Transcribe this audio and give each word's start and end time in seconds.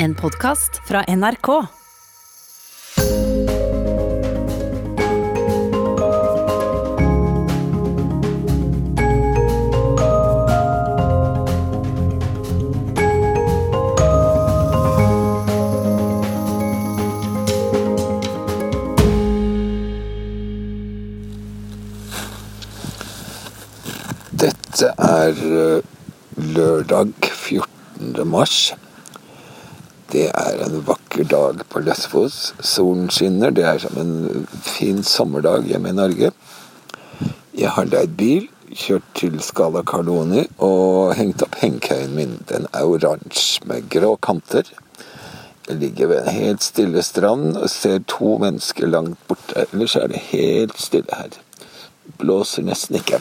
En 0.00 0.14
podkast 0.14 0.80
fra 0.86 1.02
NRK. 1.06 1.48
Dette 24.30 24.94
er 24.94 25.34
eh, 25.42 25.80
lørdag 26.54 27.10
14. 27.34 28.28
mars. 28.30 28.76
Det 30.08 30.30
er 30.32 30.62
en 30.64 30.78
vakker 30.88 31.26
Løsfoss. 31.88 32.52
Solen 32.60 33.08
skinner. 33.12 33.54
Det 33.54 33.64
er 33.64 33.80
som 33.80 33.96
en 34.00 34.46
fin 34.64 35.02
sommerdag 35.06 35.68
hjemme 35.70 35.92
i 35.92 35.96
Norge. 35.96 36.32
Jeg 37.56 37.72
har 37.74 37.88
leid 37.88 38.12
bil, 38.18 38.44
kjørt 38.68 39.06
til 39.16 39.38
Scala 39.42 39.80
Carloni 39.88 40.44
og 40.62 41.14
hengt 41.18 41.42
opp 41.46 41.56
hengekøyen 41.62 42.12
min. 42.14 42.36
Den 42.50 42.68
er 42.76 42.86
oransje 42.86 43.64
med 43.66 43.88
grå 43.90 44.12
kanter. 44.22 44.68
Jeg 45.68 45.80
ligger 45.80 46.12
ved 46.12 46.22
en 46.22 46.36
helt 46.36 46.62
stille 46.64 47.02
strand 47.04 47.56
og 47.56 47.68
ser 47.72 48.04
to 48.08 48.36
mennesker 48.40 48.88
langt 48.88 49.18
borte. 49.28 49.66
Ellers 49.66 49.96
er 49.96 50.12
det 50.12 50.22
helt 50.30 50.76
stille 50.80 51.18
her. 51.18 51.34
Blåser 52.20 52.64
nesten 52.68 53.00
ikke. 53.00 53.20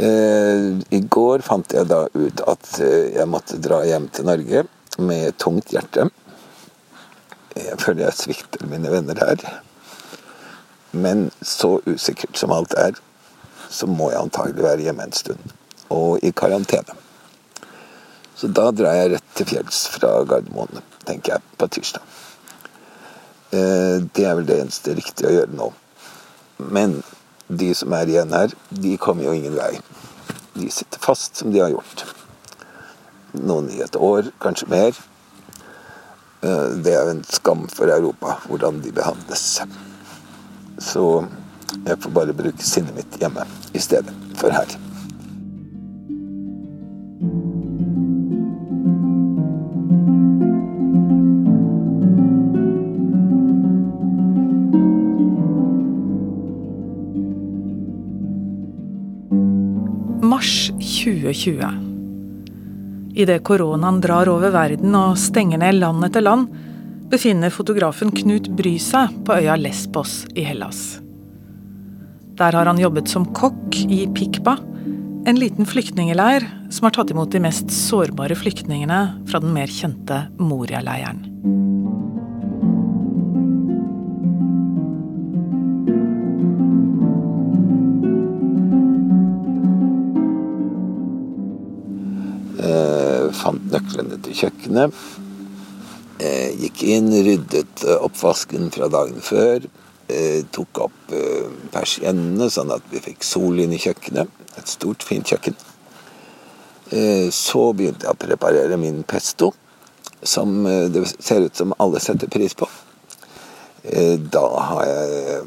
Eh, 0.00 0.70
I 0.96 1.02
går 1.04 1.44
fant 1.44 1.74
jeg 1.76 1.90
da 1.90 2.06
ut 2.14 2.42
at 2.48 2.72
eh, 2.80 3.12
jeg 3.18 3.28
måtte 3.28 3.60
dra 3.62 3.82
hjem 3.86 4.08
til 4.14 4.30
Norge 4.30 4.64
med 4.98 5.36
tungt 5.38 5.74
hjerte. 5.74 6.08
Jeg 7.56 7.78
føler 7.82 8.04
jeg 8.06 8.18
svikter 8.18 8.66
mine 8.70 8.90
venner 8.92 9.18
her. 9.18 9.60
Men 10.92 11.30
så 11.42 11.78
usikkert 11.86 12.38
som 12.38 12.52
alt 12.54 12.74
er, 12.78 12.98
så 13.70 13.86
må 13.86 14.10
jeg 14.10 14.22
antagelig 14.24 14.64
være 14.66 14.86
hjemme 14.86 15.06
en 15.06 15.14
stund. 15.14 15.54
Og 15.90 16.22
i 16.22 16.30
karantene. 16.30 16.96
Så 18.34 18.48
da 18.56 18.70
drar 18.72 18.96
jeg 18.96 19.12
rett 19.14 19.34
til 19.36 19.48
fjells 19.50 19.82
fra 19.92 20.14
Gardermoen, 20.24 20.80
tenker 21.04 21.34
jeg, 21.34 21.44
på 21.58 21.68
tirsdag. 21.68 22.02
Eh, 23.52 23.98
Det 24.14 24.24
er 24.24 24.34
vel 24.38 24.46
det 24.48 24.60
eneste 24.62 24.94
riktige 24.96 25.28
å 25.28 25.34
gjøre 25.34 25.58
nå. 25.58 25.72
Men 26.58 27.02
de 27.50 27.74
som 27.74 27.92
er 27.92 28.08
igjen 28.08 28.32
her, 28.32 28.54
de 28.70 28.96
kommer 28.96 29.26
jo 29.26 29.34
ingen 29.36 29.56
vei. 29.58 29.74
De 30.54 30.70
sitter 30.70 31.02
fast 31.02 31.36
som 31.36 31.52
de 31.52 31.60
har 31.60 31.72
gjort. 31.74 32.06
Noen 33.34 33.70
i 33.70 33.82
et 33.82 33.96
år, 33.96 34.30
kanskje 34.42 34.70
mer. 34.70 34.96
Eh, 36.42 36.84
Det 36.84 36.94
er 36.94 37.10
en 37.10 37.24
skam 37.24 37.68
for 37.68 37.84
Europa 37.84 38.38
hvordan 38.48 38.82
de 38.82 38.92
behandles. 38.92 39.62
Så 40.78 41.26
jeg 41.86 41.98
får 42.00 42.10
bare 42.10 42.32
bruke 42.32 42.64
sinnet 42.64 42.94
mitt 42.96 43.20
hjemme 43.20 43.44
i 43.74 43.78
stedet 43.78 44.14
for 44.40 44.48
her. 44.48 44.78
Mars 60.22 60.70
2020. 60.80 61.89
Idet 63.14 63.42
koronaen 63.44 64.00
drar 64.00 64.28
over 64.30 64.52
verden 64.54 64.94
og 64.94 65.18
stenger 65.18 65.58
ned 65.58 65.80
land 65.80 66.06
etter 66.06 66.22
land, 66.22 66.50
befinner 67.10 67.50
fotografen 67.50 68.12
Knut 68.14 68.46
Bry 68.54 68.76
seg 68.78 69.16
på 69.26 69.40
øya 69.40 69.56
Lesbos 69.58 70.22
i 70.38 70.44
Hellas. 70.46 71.00
Der 72.38 72.54
har 72.56 72.70
han 72.70 72.78
jobbet 72.80 73.10
som 73.10 73.26
kokk 73.36 73.80
i 73.90 74.04
Pikba, 74.14 74.56
en 75.28 75.36
liten 75.36 75.66
flyktningeleir 75.68 76.46
som 76.72 76.86
har 76.86 76.94
tatt 76.96 77.10
imot 77.12 77.34
de 77.34 77.42
mest 77.44 77.68
sårbare 77.74 78.38
flyktningene 78.38 79.00
fra 79.28 79.42
den 79.42 79.52
mer 79.52 79.68
kjente 79.68 80.22
Moria-leiren. 80.40 81.20
Fant 93.36 93.66
nøklene 93.72 94.18
til 94.24 94.36
kjøkkenet. 94.44 94.96
Eh, 96.20 96.50
gikk 96.60 96.82
inn, 96.84 97.08
ryddet 97.24 97.84
eh, 97.86 97.96
oppvasken 97.96 98.68
fra 98.74 98.90
dagen 98.92 99.22
før. 99.24 99.64
Eh, 100.10 100.42
tok 100.52 100.82
opp 100.86 101.14
persiennene 101.72 102.50
sånn 102.50 102.72
at 102.74 102.86
vi 102.90 103.02
fikk 103.04 103.24
sol 103.26 103.60
inn 103.62 103.72
i 103.76 103.80
kjøkkenet. 103.80 104.30
Et 104.58 104.68
stort, 104.68 105.06
fint 105.06 105.26
kjøkken. 105.26 105.56
Så 107.30 107.60
begynte 107.78 108.08
jeg 108.08 108.16
å 108.16 108.18
preparere 108.18 108.74
min 108.82 109.04
pesto, 109.06 109.52
som 110.26 110.64
det 110.90 111.04
ser 111.22 111.44
ut 111.46 111.54
som 111.54 111.74
alle 111.78 112.00
setter 112.02 112.26
pris 112.26 112.56
på. 112.58 112.66
Da 114.34 114.42
har 114.72 114.88
jeg 114.88 115.44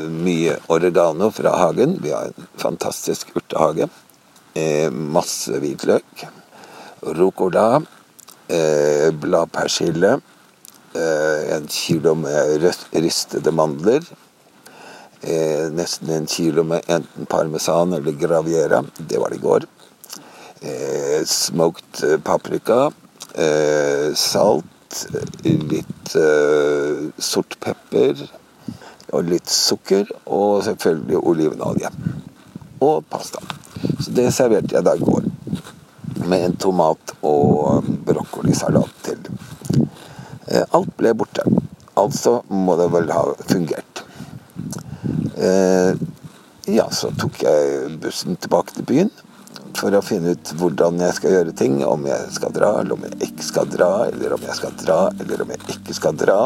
mye 0.00 0.56
oregano 0.72 1.28
fra 1.30 1.52
hagen. 1.60 1.98
Vi 2.00 2.14
har 2.16 2.30
en 2.30 2.48
fantastisk 2.56 3.36
urtehage. 3.36 3.90
Eh, 4.54 4.90
masse 4.90 5.60
hvitløk. 5.60 6.26
Rucola. 7.02 7.82
Eh, 8.48 9.10
bladpersille. 9.10 10.20
Eh, 10.94 11.56
en 11.56 11.66
kilo 11.68 12.14
med 12.14 12.74
ristede 12.90 13.50
mandler. 13.50 14.02
Eh, 15.20 15.70
nesten 15.72 16.10
en 16.10 16.26
kilo 16.26 16.62
med 16.62 16.82
enten 16.86 17.26
parmesan 17.26 17.92
eller 17.92 18.12
graviera. 18.12 18.84
Det 18.98 19.18
var 19.18 19.30
det 19.30 19.36
i 19.36 19.40
går. 19.40 19.66
Eh, 20.60 21.24
smoked 21.24 22.04
eh, 22.04 22.18
paprika. 22.20 22.90
Eh, 23.34 24.14
salt. 24.14 24.66
Litt 25.42 26.14
eh, 26.14 27.08
sort 27.18 27.58
pepper. 27.60 28.26
Og 29.12 29.24
litt 29.24 29.50
sukker. 29.50 30.10
Og 30.26 30.64
selvfølgelig 30.64 31.22
olivenolje. 31.22 31.90
Og 32.80 33.04
pasta. 33.10 33.40
Så 33.98 34.10
det 34.14 34.32
serverte 34.34 34.76
jeg 34.76 34.84
da 34.86 34.94
i 34.98 35.06
går. 35.06 35.41
Med 36.26 36.44
en 36.46 36.56
tomat 36.56 37.14
og 37.26 37.86
brokkolisalat 38.06 38.92
til. 39.06 39.18
Eh, 40.48 40.64
Alt 40.70 40.94
ble 40.96 41.12
borte. 41.18 41.44
Altså 41.98 42.40
må 42.48 42.76
det 42.80 42.88
vel 42.94 43.10
ha 43.12 43.26
fungert. 43.48 44.04
Eh, 45.36 45.94
Ja, 46.70 46.84
så 46.94 47.08
tok 47.18 47.40
jeg 47.42 47.96
bussen 47.98 48.36
tilbake 48.38 48.70
til 48.76 48.84
byen 48.86 49.08
for 49.74 49.90
å 49.98 50.02
finne 50.04 50.36
ut 50.36 50.52
hvordan 50.60 51.00
jeg 51.02 51.16
skal 51.16 51.32
gjøre 51.34 51.54
ting. 51.58 51.80
Om 51.82 52.06
jeg 52.06 52.28
skal 52.36 52.52
dra, 52.54 52.68
eller 52.78 52.94
om 52.94 53.02
jeg 53.08 53.18
ikke 53.26 53.46
skal 53.48 53.66
dra, 53.72 53.88
eller 54.06 54.36
om 54.36 54.44
jeg 54.46 54.54
skal 54.60 54.76
dra, 54.78 54.98
eller 55.18 55.42
om 55.42 55.50
jeg 55.50 55.74
ikke 55.74 55.96
skal 55.98 56.14
dra. 56.20 56.36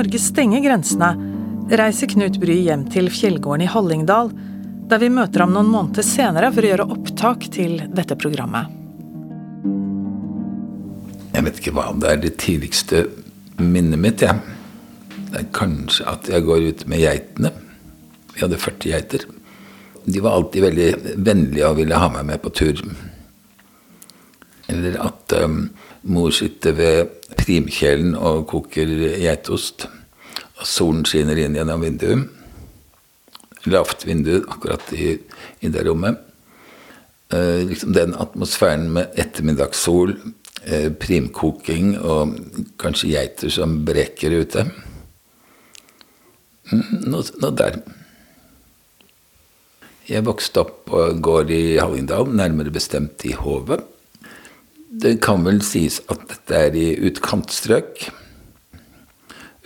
Norge 0.00 0.18
stenger 0.18 0.62
grensene, 0.64 1.08
reiser 1.76 2.08
Knut 2.08 2.38
Bry 2.40 2.54
hjem 2.64 2.86
til 2.88 3.10
fjellgården 3.12 3.66
i 3.66 3.68
Hallingdal, 3.68 4.30
der 4.88 5.02
vi 5.02 5.10
møter 5.12 5.42
ham 5.44 5.52
noen 5.52 5.68
måneder 5.68 6.06
senere 6.06 6.48
for 6.54 6.64
å 6.64 6.70
gjøre 6.70 6.86
opptak 6.94 7.44
til 7.52 7.74
dette 7.92 8.16
programmet. 8.16 8.70
Jeg 11.34 11.44
vet 11.44 11.60
ikke 11.60 11.74
hva 11.76 11.90
det 12.00 12.14
er 12.14 12.22
det 12.22 12.32
tidligste 12.40 13.02
minnet 13.60 14.00
mitt, 14.00 14.24
jeg. 14.24 14.40
Det 15.34 15.42
er 15.42 15.52
kanskje 15.60 16.08
at 16.14 16.32
jeg 16.32 16.48
går 16.48 16.70
ut 16.70 16.88
med 16.88 17.04
geitene. 17.04 17.52
Vi 18.32 18.40
hadde 18.46 18.62
40 18.64 18.94
geiter. 18.94 19.28
De 20.08 20.24
var 20.24 20.38
alltid 20.38 20.64
veldig 20.70 20.90
vennlige 21.28 21.68
og 21.68 21.76
ville 21.82 22.00
ha 22.00 22.08
meg 22.16 22.30
med 22.32 22.40
på 22.40 22.56
tur. 22.56 22.80
Eller 24.72 24.96
at 25.04 25.40
um, 25.44 25.66
mor 26.08 26.32
sitter 26.32 26.80
ved 26.80 27.19
primkjelen 27.50 28.14
og 28.14 28.44
koker 28.50 28.90
geitost, 29.18 29.88
og 30.60 30.66
solen 30.68 31.06
skinner 31.08 31.38
inn 31.40 31.56
gjennom 31.58 31.82
vinduet. 31.82 32.28
Lavt 33.68 34.06
vindu 34.08 34.38
akkurat 34.46 34.92
i, 34.96 35.16
i 35.60 35.70
det 35.72 35.82
rommet. 35.84 36.20
Eh, 37.30 37.66
liksom 37.68 37.92
den 37.92 38.14
atmosfæren 38.18 38.86
med 38.94 39.18
ettermiddagssol, 39.20 40.14
eh, 40.64 40.88
primkoking 40.90 41.92
og 41.98 42.38
kanskje 42.80 43.12
geiter 43.12 43.52
som 43.52 43.80
breker 43.84 44.38
ute. 44.40 44.64
Mm, 46.70 46.86
Noe, 47.10 47.26
noe 47.42 47.54
der. 47.58 47.80
Jeg 50.08 50.26
vokste 50.26 50.64
opp 50.64 50.84
på 50.90 51.04
gård 51.22 51.50
i 51.54 51.78
Hallingdal, 51.78 52.30
nærmere 52.34 52.72
bestemt 52.74 53.22
i 53.28 53.34
Hovet. 53.36 53.84
Det 54.90 55.20
kan 55.22 55.44
vel 55.46 55.60
sies 55.62 56.00
at 56.10 56.24
dette 56.26 56.56
er 56.66 56.74
i 56.74 56.88
utkantstrøk. 57.06 58.10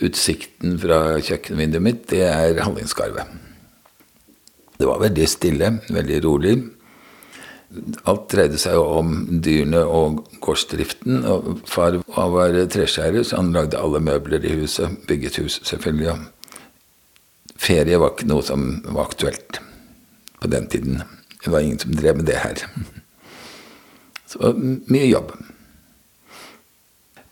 utsikten 0.05 0.75
fra 0.77 1.17
kjøkkenvinduet 1.23 1.81
mitt, 1.81 2.01
det 2.11 2.25
er 2.27 2.59
Hallingskarvet. 2.61 3.25
Det 4.75 4.85
var 4.85 4.99
veldig 5.01 5.27
stille, 5.31 5.69
veldig 5.87 6.17
rolig. 6.25 6.55
Alt 8.05 8.27
dreide 8.35 8.59
seg 8.61 8.75
jo 8.75 8.83
om 8.99 9.13
dyrene 9.41 9.81
og 9.87 10.19
gårdsdriften. 10.43 11.23
Og 11.25 11.63
far 11.65 11.97
var 12.13 12.59
treskjærer, 12.69 13.23
så 13.23 13.39
han 13.39 13.53
lagde 13.55 13.79
alle 13.79 14.03
møbler 14.03 14.45
i 14.45 14.53
huset. 14.59 14.99
Bygget 15.07 15.39
hus, 15.41 15.61
selvfølgelig. 15.63 16.19
Ferie 17.55 17.97
var 17.97 18.13
ikke 18.13 18.29
noe 18.29 18.45
som 18.45 18.67
var 18.91 19.07
aktuelt 19.07 19.61
på 20.43 20.51
den 20.51 20.69
tiden. 20.69 21.01
Det 21.41 21.55
var 21.55 21.63
ingen 21.63 21.79
som 21.79 21.95
drev 21.95 22.19
med 22.19 22.29
det 22.29 22.37
her. 22.43 22.67
Så 24.29 24.53
mye 24.57 25.07
jobb. 25.07 25.33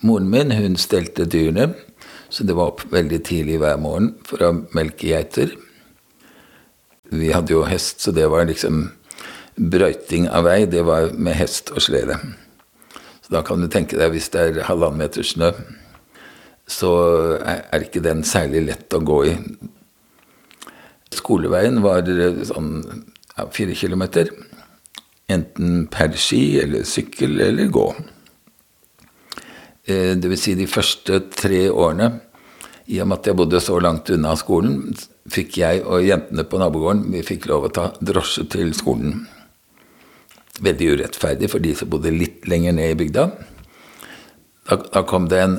Moren 0.04 0.30
min 0.30 0.52
hun 0.52 0.76
stelte 0.78 1.26
dyrene, 1.26 1.72
så 2.30 2.44
det 2.44 2.56
var 2.58 2.74
opp 2.74 2.84
veldig 2.92 3.22
tidlig 3.24 3.60
hver 3.62 3.80
morgen 3.82 4.14
for 4.28 4.44
å 4.44 4.52
melke 4.76 5.08
geiter. 5.14 5.54
Vi 7.14 7.32
hadde 7.32 7.54
jo 7.54 7.64
hest, 7.68 8.02
så 8.02 8.12
det 8.12 8.26
var 8.32 8.48
liksom 8.50 8.88
brøyting 9.56 10.28
av 10.30 10.48
vei. 10.48 10.64
Det 10.66 10.84
var 10.86 11.14
med 11.14 11.38
hest 11.38 11.72
og 11.74 11.84
slede. 11.86 12.18
Så 13.24 13.36
da 13.36 13.44
kan 13.46 13.62
du 13.62 13.70
tenke 13.72 14.00
deg, 14.00 14.12
hvis 14.12 14.32
det 14.34 14.42
er 14.42 14.66
halvannen 14.68 15.00
meter 15.06 15.24
snø, 15.24 15.54
så 16.68 16.92
er 17.40 17.86
ikke 17.86 18.04
den 18.04 18.24
særlig 18.28 18.66
lett 18.68 18.96
å 18.96 19.04
gå 19.04 19.20
i. 19.30 19.36
Skoleveien 21.14 21.84
var 21.84 22.08
sånn 22.50 22.72
ja, 23.38 23.46
fire 23.54 23.76
kilometer. 23.78 24.32
Enten 25.32 25.86
per 25.92 26.16
ski 26.20 26.60
eller 26.60 26.84
sykkel 26.88 27.40
eller 27.42 27.72
gå. 27.72 27.88
Eh, 29.86 30.14
det 30.20 30.30
vil 30.32 30.40
si 30.40 30.56
de 30.60 30.68
første 30.68 31.20
tre 31.34 31.66
årene, 31.72 32.12
i 32.92 33.00
og 33.00 33.08
med 33.08 33.22
at 33.22 33.30
jeg 33.30 33.40
bodde 33.40 33.62
så 33.64 33.78
langt 33.80 34.12
unna 34.12 34.34
skolen, 34.40 34.92
fikk 35.32 35.58
jeg 35.62 35.84
og 35.88 36.04
jentene 36.04 36.44
på 36.44 36.60
nabogården 36.60 37.06
vi 37.14 37.24
fikk 37.24 37.48
lov 37.48 37.70
å 37.70 37.72
ta 37.72 37.86
drosje 38.04 38.44
til 38.52 38.74
skolen. 38.76 39.24
Veldig 40.64 40.90
urettferdig 40.98 41.50
for 41.52 41.64
de 41.64 41.72
som 41.76 41.92
bodde 41.92 42.12
litt 42.14 42.48
lenger 42.48 42.76
ned 42.76 42.94
i 42.94 42.98
bygda. 43.00 43.28
Da, 44.68 44.80
da 44.92 45.04
kom 45.08 45.30
det 45.32 45.40
en 45.44 45.56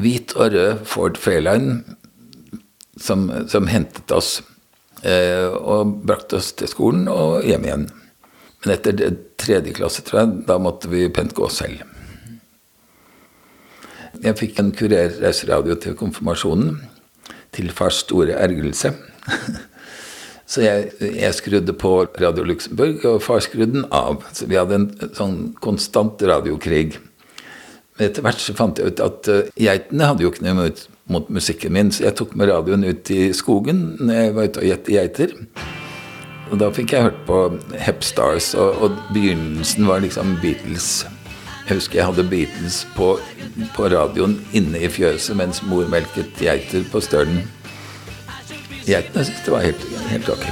hvit 0.00 0.36
og 0.36 0.52
rød 0.52 0.84
Ford 0.88 1.16
Fairline 1.20 1.80
som, 3.00 3.28
som 3.48 3.68
hentet 3.68 4.12
oss 4.12 4.38
eh, 5.02 5.48
og 5.48 5.98
brakte 6.08 6.40
oss 6.40 6.52
til 6.56 6.70
skolen 6.70 7.08
og 7.12 7.44
hjem 7.48 7.68
igjen. 7.68 7.88
Men 8.64 8.74
etter 8.74 9.16
tredje 9.40 9.74
klasse, 9.76 10.02
tror 10.06 10.22
jeg, 10.22 10.34
da 10.48 10.58
måtte 10.62 10.90
vi 10.90 11.06
pent 11.12 11.34
gå 11.36 11.48
selv. 11.52 11.84
Jeg 14.24 14.38
fikk 14.38 14.60
en 14.60 14.72
kurerreiseradio 14.74 15.76
til 15.80 15.96
konfirmasjonen, 15.98 16.78
til 17.56 17.72
fars 17.74 18.02
store 18.04 18.36
ergrelse. 18.40 18.94
Så 20.46 20.62
jeg, 20.62 20.92
jeg, 21.02 21.34
skrudde 21.34 21.74
på 21.74 21.90
Radio 22.22 22.44
Luxembourg, 22.46 23.02
og 23.04 23.22
far 23.24 23.42
skrudde 23.42 23.80
den 23.80 23.86
av. 23.90 24.22
Så 24.32 24.46
vi 24.46 24.58
hadde 24.58 24.78
en 24.78 25.14
sånn 25.16 25.38
konstant 25.62 26.22
radiokrig. 26.22 27.00
Men 27.96 28.06
etter 28.06 28.22
hvert 28.22 28.42
så 28.42 28.54
fant 28.54 28.78
jeg 28.78 28.92
ut 28.92 29.02
at 29.02 29.30
uh, 29.32 29.48
geitene 29.58 30.12
hadde 30.12 30.22
jo 30.22 30.30
ikke 30.30 30.46
noe 30.46 30.58
mot, 30.60 30.84
mot, 31.10 31.32
musikken 31.34 31.74
min, 31.74 31.90
så 31.90 32.06
jeg 32.06 32.18
tok 32.20 32.36
med 32.38 32.52
radioen 32.52 32.86
ut 32.86 33.10
i 33.10 33.32
skogen 33.34 33.82
når 33.98 34.20
jeg 34.20 34.36
var 34.36 34.50
ute 34.52 34.62
og 34.62 34.70
gjette 34.70 34.94
geiter. 34.94 35.34
Og 36.50 36.60
da 36.60 36.68
fikk 36.70 36.92
jeg 36.94 37.02
hørt 37.08 37.22
på 37.26 37.38
Hepstars, 37.82 38.54
og, 38.54 38.82
og 38.82 38.98
begynnelsen 39.14 39.88
var 39.88 39.98
liksom 40.04 40.36
Beatles. 40.42 41.06
Jeg 41.68 41.80
husker 41.80 41.98
jeg 41.98 42.06
hadde 42.06 42.28
Beatles 42.30 42.84
på, 42.94 43.16
på 43.74 43.88
radioen 43.90 44.38
inne 44.54 44.78
i 44.86 44.88
fjøset 44.88 45.36
mens 45.36 45.62
mor 45.66 45.88
melket 45.90 46.38
geiter 46.38 46.86
på 46.92 47.02
stølen. 47.02 47.42
Geitene 48.86 49.24
syntes 49.26 49.42
det 49.44 49.52
var 49.52 49.66
helt, 49.66 49.86
helt 50.12 50.30
ok. 50.30 50.46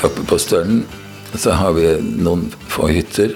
Oppe 0.00 0.24
på 0.24 0.38
Stølen 0.40 0.86
så 1.34 1.54
har 1.54 1.74
vi 1.76 1.86
noen 2.00 2.48
få 2.70 2.88
hytter. 2.90 3.34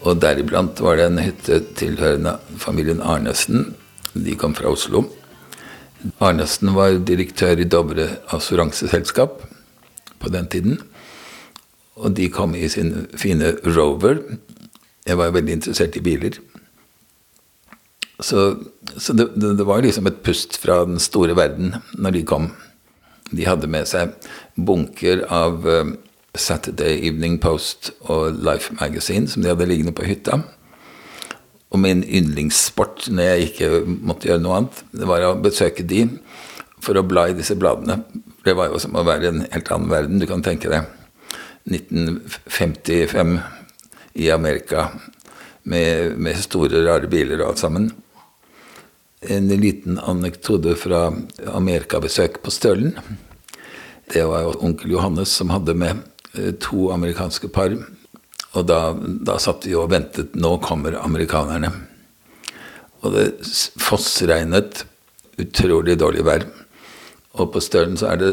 Og 0.00 0.20
deriblant 0.20 0.80
var 0.80 0.98
det 0.98 1.08
en 1.08 1.20
hytte 1.20 1.60
tilhørende 1.78 2.36
familien 2.60 3.02
Arnesen. 3.04 3.74
De 4.12 4.36
kom 4.38 4.54
fra 4.56 4.72
Oslo. 4.72 5.04
Arnesen 6.24 6.72
var 6.76 6.96
direktør 7.04 7.60
i 7.60 7.68
Dovre 7.68 8.06
assuranseselskap 8.32 9.42
på 10.20 10.32
den 10.32 10.48
tiden. 10.52 10.78
Og 12.00 12.14
de 12.16 12.30
kom 12.32 12.54
i 12.56 12.68
sin 12.72 13.06
fine 13.18 13.54
Rover. 13.64 14.22
Jeg 15.06 15.20
var 15.20 15.34
veldig 15.36 15.58
interessert 15.58 15.96
i 15.96 16.04
biler. 16.04 16.40
Så, 18.20 18.56
så 18.96 19.16
det, 19.16 19.30
det, 19.36 19.64
var 19.64 19.80
liksom 19.84 20.08
et 20.08 20.20
pust 20.24 20.58
fra 20.60 20.82
den 20.84 21.00
store 21.00 21.36
verden 21.36 21.74
når 21.96 22.16
de 22.16 22.24
kom. 22.28 22.50
De 23.32 23.46
hadde 23.48 23.68
med 23.70 23.88
seg 23.88 24.12
bunker 24.56 25.24
av 25.32 25.64
uh, 25.64 25.92
Saturday 26.34 27.00
Evening 27.08 27.38
Post 27.42 27.90
og 28.00 28.38
Life 28.38 28.74
Magazine 28.80 29.28
som 29.28 29.42
de 29.42 29.50
hadde 29.50 29.66
liggende 29.68 29.94
på 29.96 30.06
hytta. 30.06 30.40
Og 31.70 31.78
min 31.82 32.02
yndlingssport 32.02 33.08
når 33.10 33.28
jeg 33.28 33.48
ikke 33.48 33.70
måtte 33.86 34.30
gjøre 34.30 34.42
noe 34.42 34.60
annet, 34.60 34.82
det 34.94 35.08
var 35.10 35.26
å 35.26 35.36
besøke 35.42 35.86
de 35.86 36.04
for 36.80 36.98
å 36.98 37.06
bla 37.06 37.28
i 37.30 37.36
disse 37.36 37.56
bladene. 37.58 38.00
Det 38.44 38.54
var 38.56 38.70
jo 38.70 38.80
som 38.82 38.96
å 38.96 39.06
være 39.06 39.26
i 39.26 39.30
en 39.30 39.44
helt 39.44 39.72
annen 39.74 39.90
verden. 39.92 40.20
Du 40.22 40.26
kan 40.30 40.42
tenke 40.42 40.70
deg 40.72 40.88
1955 41.70 43.38
i 44.20 44.30
Amerika 44.32 44.88
med, 45.62 46.16
med 46.18 46.38
store, 46.40 46.82
rare 46.86 47.10
biler 47.10 47.42
og 47.42 47.52
alt 47.52 47.62
sammen. 47.62 47.90
En 49.20 49.50
liten 49.60 49.98
anekdote 50.00 50.74
fra 50.80 51.10
amerikabesøk 51.52 52.40
på 52.42 52.54
Stølen. 52.54 52.96
Det 54.10 54.24
var 54.26 54.46
jo 54.46 54.56
onkel 54.66 54.96
Johannes 54.96 55.34
som 55.36 55.52
hadde 55.52 55.76
med 55.78 56.00
to 56.62 56.90
amerikanske 56.94 57.48
par 57.50 57.72
og 58.58 58.66
da, 58.66 58.80
da 58.98 59.38
satt 59.38 59.66
vi 59.68 59.76
og 59.78 59.90
ventet. 59.92 60.34
Nå 60.34 60.56
kommer 60.64 60.98
amerikanerne. 60.98 61.70
Og 63.04 63.14
det 63.14 63.26
fossregnet. 63.80 64.84
Utrolig 65.40 65.96
dårlig 66.00 66.24
vær. 66.26 66.46
Og 67.38 67.52
på 67.54 67.62
Stølen 67.62 67.96
så 68.00 68.10
er 68.10 68.20
det 68.20 68.30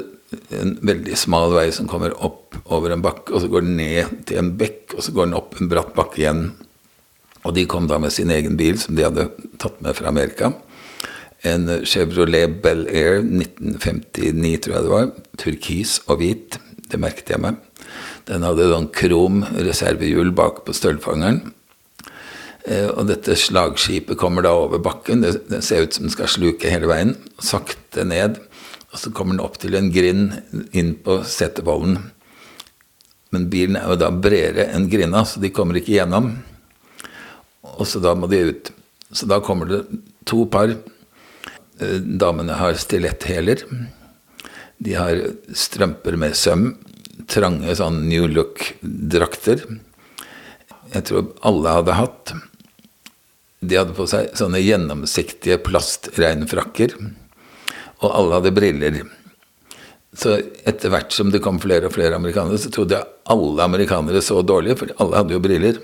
en 0.58 0.74
veldig 0.84 1.16
smal 1.16 1.54
vei 1.56 1.70
som 1.72 1.88
kommer 1.88 2.16
opp 2.26 2.58
over 2.74 2.92
en 2.92 3.04
bakke, 3.04 3.32
og 3.32 3.44
så 3.44 3.48
går 3.52 3.64
den 3.64 3.78
ned 3.80 4.26
til 4.28 4.42
en 4.42 4.50
bekk, 4.60 4.98
og 4.98 5.06
så 5.06 5.14
går 5.16 5.30
den 5.30 5.38
opp 5.38 5.56
en 5.56 5.70
bratt 5.72 5.94
bakke 5.96 6.20
igjen. 6.20 6.42
Og 7.46 7.54
de 7.56 7.68
kom 7.70 7.88
da 7.88 8.02
med 8.02 8.12
sin 8.12 8.34
egen 8.34 8.58
bil, 8.60 8.76
som 8.82 8.98
de 8.98 9.06
hadde 9.06 9.30
tatt 9.62 9.78
med 9.86 9.96
fra 9.96 10.10
Amerika. 10.12 10.52
En 11.48 11.70
Chevrolet 11.88 12.58
Bel 12.66 12.84
Air 12.90 13.22
1959, 13.22 14.58
tror 14.66 14.76
jeg 14.76 14.88
det 14.90 14.96
var. 14.98 15.10
Turkis 15.40 16.00
og 16.10 16.20
hvit. 16.26 16.60
Det 16.90 17.00
merket 17.00 17.32
jeg 17.32 17.46
meg. 17.46 17.62
Den 18.28 18.44
hadde 18.44 18.68
sånn 18.68 18.90
krom 18.92 19.44
reservehjul 19.56 20.34
bak 20.36 20.66
på 20.68 20.76
stølfangeren. 20.76 21.46
Eh, 22.68 22.90
og 22.92 23.08
dette 23.08 23.38
slagskipet 23.40 24.20
kommer 24.20 24.44
da 24.44 24.52
over 24.58 24.82
bakken. 24.84 25.24
Det, 25.24 25.62
ser 25.64 25.86
ut 25.86 25.96
som 25.96 26.08
den 26.08 26.14
skal 26.14 26.32
sluke 26.32 26.72
hele 26.72 26.90
veien. 26.92 27.16
Sakte 27.40 28.04
ned. 28.08 28.42
Og 28.92 29.00
så 29.00 29.14
kommer 29.16 29.38
den 29.38 29.46
opp 29.46 29.56
til 29.62 29.78
en 29.80 29.92
grind 29.94 30.36
inn 30.76 30.94
på 31.04 31.22
setevollen. 31.28 32.02
Men 33.32 33.48
bilen 33.52 33.80
er 33.80 33.88
jo 33.92 34.00
da 34.00 34.12
bredere 34.12 34.70
enn 34.76 34.90
grinda, 34.92 35.24
så 35.28 35.40
de 35.44 35.52
kommer 35.56 35.80
ikke 35.80 35.96
gjennom. 35.96 36.34
Og 37.78 37.88
så 37.88 38.00
da 38.04 38.14
må 38.16 38.28
de 38.32 38.44
ut. 38.52 38.72
Så 39.16 39.28
da 39.28 39.40
kommer 39.44 39.72
det 39.72 39.82
to 40.28 40.44
par. 40.52 40.74
Eh, 41.80 42.00
damene 42.20 42.60
har 42.60 42.76
stiletthæler. 42.76 43.64
De 44.84 45.00
har 45.00 45.24
strømper 45.56 46.20
med 46.20 46.36
søm 46.36 46.74
trange 47.30 47.74
sånn 47.80 48.04
New 48.08 48.28
Look-drakter. 48.30 49.64
Jeg 50.94 51.08
tror 51.10 51.32
alle 51.48 51.76
hadde 51.80 51.98
hatt. 51.98 52.34
De 53.60 53.80
hadde 53.80 53.96
på 53.98 54.06
seg 54.10 54.32
sånne 54.38 54.62
gjennomsiktige 54.62 55.60
plastregnfrakker. 55.66 56.94
Og 58.06 58.10
alle 58.12 58.38
hadde 58.38 58.54
briller. 58.56 59.02
Så 60.18 60.38
etter 60.66 60.94
hvert 60.94 61.14
som 61.14 61.30
det 61.34 61.44
kom 61.46 61.60
flere 61.62 61.90
og 61.90 61.96
flere 61.98 62.18
amerikanere, 62.18 62.58
så 62.62 62.72
trodde 62.74 62.98
jeg 62.98 63.10
alle 63.34 63.66
amerikanere 63.66 64.22
så 64.26 64.40
dårlige, 64.46 64.80
for 64.80 64.94
alle 65.04 65.20
hadde 65.20 65.36
jo 65.36 65.44
briller. 65.44 65.82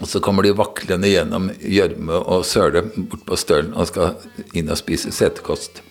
Og 0.00 0.08
så 0.08 0.20
kommer 0.24 0.44
de 0.44 0.54
vaklende 0.56 1.08
gjennom 1.08 1.50
gjørme 1.60 2.18
og 2.32 2.44
søle 2.48 2.84
bort 2.96 3.24
på 3.28 3.38
stølen 3.38 3.74
og 3.76 3.88
skal 3.92 4.16
inn 4.56 4.72
og 4.72 4.80
spise 4.80 5.12
setekost. 5.14 5.82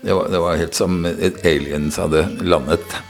Det 0.00 0.14
var, 0.16 0.30
det 0.32 0.40
var 0.40 0.56
helt 0.56 0.78
som 0.78 1.02
aliens 1.04 1.98
hadde 2.00 2.24
landet. 2.40 3.00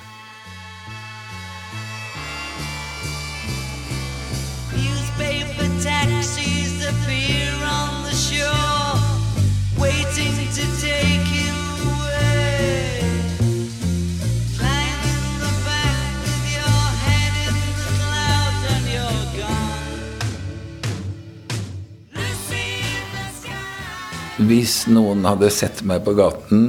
Hvis 24.51 24.85
noen 24.91 25.23
hadde 25.29 25.51
sett 25.55 25.85
meg 25.87 26.03
på 26.07 26.17
gaten, 26.19 26.67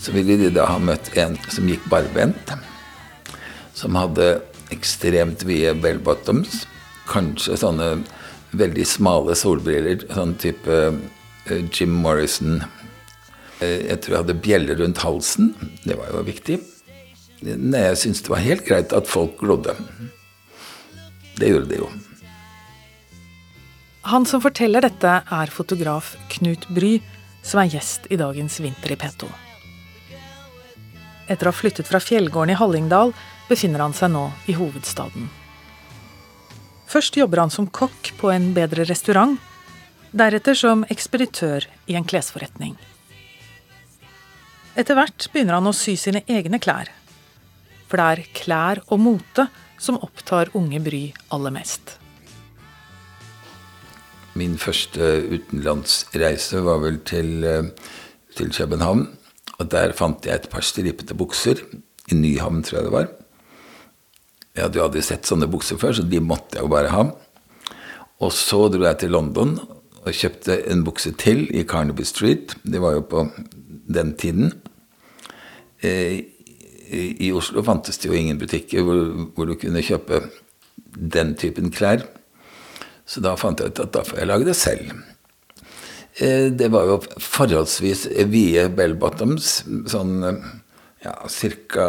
så 0.00 0.14
ville 0.14 0.38
de 0.40 0.50
da 0.54 0.66
ha 0.66 0.80
møtt 0.82 1.12
en 1.20 1.36
som 1.52 1.68
gikk 1.70 1.84
barbent. 1.92 2.54
Som 3.78 3.96
hadde 3.98 4.40
ekstremt 4.74 5.44
vide 5.46 5.76
bell 5.82 6.00
bottoms. 6.02 6.64
Kanskje 7.10 7.58
sånne 7.60 7.92
veldig 8.58 8.86
smale 8.88 9.36
solbriller. 9.38 10.02
Sånn 10.10 10.34
type 10.42 10.78
uh, 10.90 11.60
Jim 11.70 11.94
Morrison. 12.02 12.60
Uh, 13.62 13.80
jeg 13.86 14.00
tror 14.02 14.16
jeg 14.16 14.22
hadde 14.24 14.40
bjeller 14.44 14.82
rundt 14.82 15.02
halsen. 15.04 15.52
Det 15.86 15.98
var 16.00 16.10
jo 16.10 16.24
viktig. 16.26 16.58
Nei, 17.42 17.86
jeg 17.88 18.00
syntes 18.02 18.22
det 18.26 18.34
var 18.34 18.44
helt 18.44 18.66
greit 18.66 18.94
at 18.96 19.10
folk 19.10 19.38
glodde. 19.40 19.74
Det 21.38 21.50
gjorde 21.50 21.70
de 21.72 21.82
jo. 21.82 21.92
Han 24.02 24.26
som 24.26 24.42
forteller 24.42 24.82
dette, 24.82 25.10
er 25.22 25.50
fotograf 25.54 26.16
Knut 26.34 26.66
Bry, 26.74 26.96
som 27.46 27.60
er 27.62 27.70
gjest 27.70 28.08
i 28.10 28.18
dagens 28.18 28.58
Vinter 28.60 28.94
i 28.94 28.98
P2. 28.98 29.28
Etter 31.30 31.46
å 31.46 31.52
ha 31.52 31.54
flyttet 31.54 31.86
fra 31.86 32.00
fjellgården 32.02 32.50
i 32.54 32.58
Hallingdal, 32.58 33.14
befinner 33.46 33.84
han 33.84 33.94
seg 33.94 34.10
nå 34.10 34.24
i 34.50 34.56
hovedstaden. 34.58 35.30
Først 36.90 37.16
jobber 37.16 37.44
han 37.44 37.54
som 37.54 37.70
kokk 37.70 38.12
på 38.18 38.32
en 38.34 38.50
bedre 38.56 38.84
restaurant, 38.90 39.38
deretter 40.10 40.58
som 40.58 40.82
ekspeditør 40.92 41.68
i 41.86 41.96
en 41.96 42.04
klesforretning. 42.04 42.74
Etter 44.74 44.98
hvert 44.98 45.30
begynner 45.32 45.60
han 45.60 45.70
å 45.70 45.76
sy 45.76 45.94
sine 46.00 46.24
egne 46.26 46.58
klær. 46.60 46.90
For 47.86 48.00
det 48.00 48.10
er 48.10 48.28
klær 48.34 48.82
og 48.88 49.00
mote 49.04 49.46
som 49.78 50.00
opptar 50.02 50.50
unge 50.58 50.80
Bry 50.82 51.04
aller 51.30 51.54
mest. 51.54 52.01
Min 54.38 54.54
første 54.60 55.08
utenlandsreise 55.28 56.62
var 56.64 56.80
vel 56.80 57.00
til, 57.04 57.44
eh, 57.44 57.68
til 58.36 58.52
København. 58.52 59.08
Og 59.58 59.70
der 59.70 59.92
fant 59.92 60.24
jeg 60.24 60.34
et 60.34 60.48
par 60.50 60.64
stripete 60.64 61.14
bukser. 61.14 61.60
I 62.10 62.14
Nyhavn, 62.14 62.62
tror 62.62 62.78
jeg 62.78 62.84
det 62.84 62.92
var. 62.92 63.08
Jeg 64.54 64.64
hadde 64.64 64.78
jo 64.78 64.84
aldri 64.84 65.02
sett 65.02 65.28
sånne 65.28 65.48
bukser 65.48 65.78
før, 65.80 65.92
så 65.92 66.02
de 66.08 66.20
måtte 66.20 66.56
jeg 66.56 66.64
jo 66.64 66.72
bare 66.72 66.88
ha. 66.92 67.04
Og 68.20 68.32
så 68.32 68.68
dro 68.72 68.84
jeg 68.84 68.98
til 68.98 69.10
London 69.10 69.58
og 70.02 70.12
kjøpte 70.12 70.58
en 70.70 70.84
bukse 70.84 71.12
til 71.18 71.46
i 71.54 71.64
Carnaby 71.64 72.02
Street. 72.02 72.54
Det 72.64 72.80
var 72.80 72.92
jo 72.92 73.04
på 73.06 73.26
den 73.92 74.14
tiden. 74.14 74.52
Eh, 75.82 76.24
I 76.92 77.32
Oslo 77.32 77.62
fantes 77.62 77.98
det 77.98 78.10
jo 78.10 78.16
ingen 78.16 78.38
butikker 78.38 78.82
hvor, 78.84 79.28
hvor 79.34 79.48
du 79.48 79.54
kunne 79.54 79.84
kjøpe 79.84 80.24
den 80.96 81.34
typen 81.40 81.70
klær. 81.72 82.04
Så 83.12 83.20
da 83.20 83.34
fant 83.36 83.60
jeg 83.60 83.72
ut 83.72 83.82
at 83.84 83.92
da 83.92 84.04
får 84.06 84.22
jeg 84.22 84.30
lage 84.30 84.48
det 84.48 84.56
selv. 84.56 84.92
Eh, 86.16 86.48
det 86.48 86.70
var 86.72 86.88
jo 86.88 86.98
forholdsvis 87.20 88.06
vide 88.32 88.70
bell 88.76 88.96
bottoms, 89.00 89.58
sånn 89.92 90.14
ja, 91.02 91.14
ca. 91.74 91.86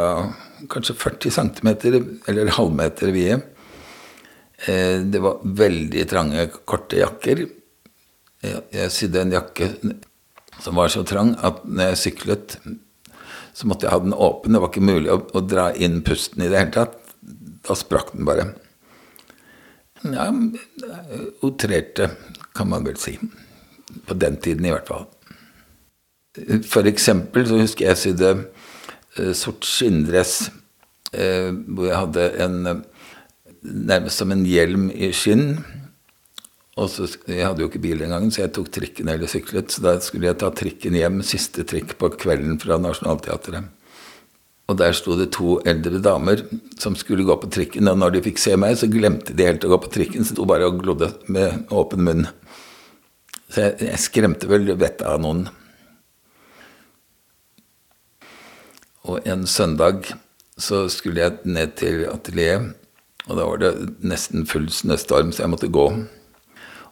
kanskje 0.72 0.98
40 1.00 1.36
cm, 1.38 1.70
eller 2.27 2.56
halvmeter 2.58 3.13
vide. 3.15 3.39
Eh, 4.68 5.00
det 5.03 5.22
var 5.24 5.44
veldig 5.44 6.08
trange, 6.12 6.48
korte 6.68 7.00
jakker. 7.00 7.46
Jeg 8.44 8.92
sydde 8.92 9.22
en 9.24 9.38
jakke 9.38 9.70
som 10.60 10.75
var 10.75 10.92
så 10.92 11.06
trang 11.08 11.38
at 11.39 11.62
når 11.63 11.94
jeg 11.94 12.01
syklet, 12.01 12.58
så 13.56 13.70
måtte 13.70 13.88
jeg 13.88 13.96
ha 13.96 14.01
den 14.03 14.15
åpen. 14.15 14.51
Det 14.51 14.60
var 14.60 14.74
ikke 14.74 14.84
mulig 14.84 15.13
å, 15.13 15.22
å 15.24 15.44
dra 15.46 15.70
inn 15.72 16.01
pusten 16.03 16.44
i 16.44 16.50
det 16.51 16.60
hele 16.60 16.75
tatt. 16.75 17.00
Da 17.63 17.77
sprakk 17.80 18.12
den 18.12 18.27
bare. 18.27 18.50
Ja, 20.03 20.27
outrerte, 21.43 22.10
kan 22.55 22.69
man 22.69 22.86
vel 22.88 22.98
si. 23.00 23.15
På 24.07 24.17
den 24.17 24.39
tiden, 24.41 24.65
i 24.67 24.74
hvert 24.74 24.89
fall. 24.89 25.07
For 26.65 26.89
eksempel 26.89 27.45
så 27.48 27.60
husker 27.62 27.91
jeg 27.91 28.01
sydde 28.01 28.31
uh, 29.19 29.33
sort 29.38 29.67
skinndress 29.69 30.48
uh, 31.13 31.53
hvor 31.53 31.86
jeg 31.88 32.00
hadde 32.00 32.25
en 32.41 32.83
nærmest 33.63 34.19
som 34.19 34.33
en 34.33 34.43
hjelm 34.48 34.89
i 34.91 35.12
skinn. 35.15 35.62
Og 36.74 36.89
så, 36.89 37.05
Jeg 37.27 37.45
hadde 37.45 37.62
jo 37.62 37.69
ikke 37.69 37.83
bil 37.83 38.01
engang, 38.01 38.31
så 38.33 38.43
jeg 38.43 38.53
tok 38.55 38.72
trikken 38.74 39.12
eller 39.13 39.29
syklet. 39.29 39.72
Så 39.72 39.83
da 39.86 40.00
skulle 40.01 40.31
jeg 40.31 40.39
ta 40.41 40.50
trikken 40.50 40.98
hjem, 40.98 41.22
siste 41.22 41.65
trikk 41.69 41.95
på 42.01 42.10
kvelden 42.17 42.57
fra 42.62 42.79
Nationaltheatret. 42.81 43.69
Og 44.72 44.77
der 44.79 44.96
sto 44.96 45.17
det 45.20 45.34
to 45.36 45.58
eldre 45.67 46.00
damer 46.00 46.46
som 46.79 46.96
skulle 46.96 47.25
gå 47.27 47.36
på 47.41 47.50
trikken. 47.51 47.89
Og 47.91 47.98
når 48.00 48.15
de 48.15 48.24
fikk 48.29 48.39
se 48.39 48.55
meg, 48.60 48.77
så 48.79 48.88
glemte 48.91 49.36
de 49.36 49.48
helt 49.48 49.65
å 49.67 49.74
gå 49.74 49.82
på 49.84 49.91
trikken, 49.91 50.24
så 50.24 50.38
sto 50.38 50.48
bare 50.48 50.70
og 50.70 50.79
glodde 50.84 51.12
med 51.27 51.67
åpen 51.74 52.05
munn. 52.08 52.24
Så 53.51 53.67
jeg, 53.67 53.75
jeg 53.89 54.01
skremte 54.01 54.50
vel 54.50 54.72
vettet 54.72 55.05
av 55.10 55.20
noen. 55.22 55.46
Og 59.03 59.20
en 59.27 59.43
søndag 59.51 60.08
så 60.55 60.86
skulle 60.91 61.25
jeg 61.25 61.43
ned 61.50 61.75
til 61.79 62.05
atelieret, 62.08 62.72
og 63.27 63.39
da 63.39 63.46
var 63.48 63.60
det 63.60 63.72
nesten 64.03 64.48
full 64.48 64.70
snøstorm, 64.72 65.32
så 65.32 65.43
jeg 65.43 65.51
måtte 65.51 65.72
gå. 65.72 65.88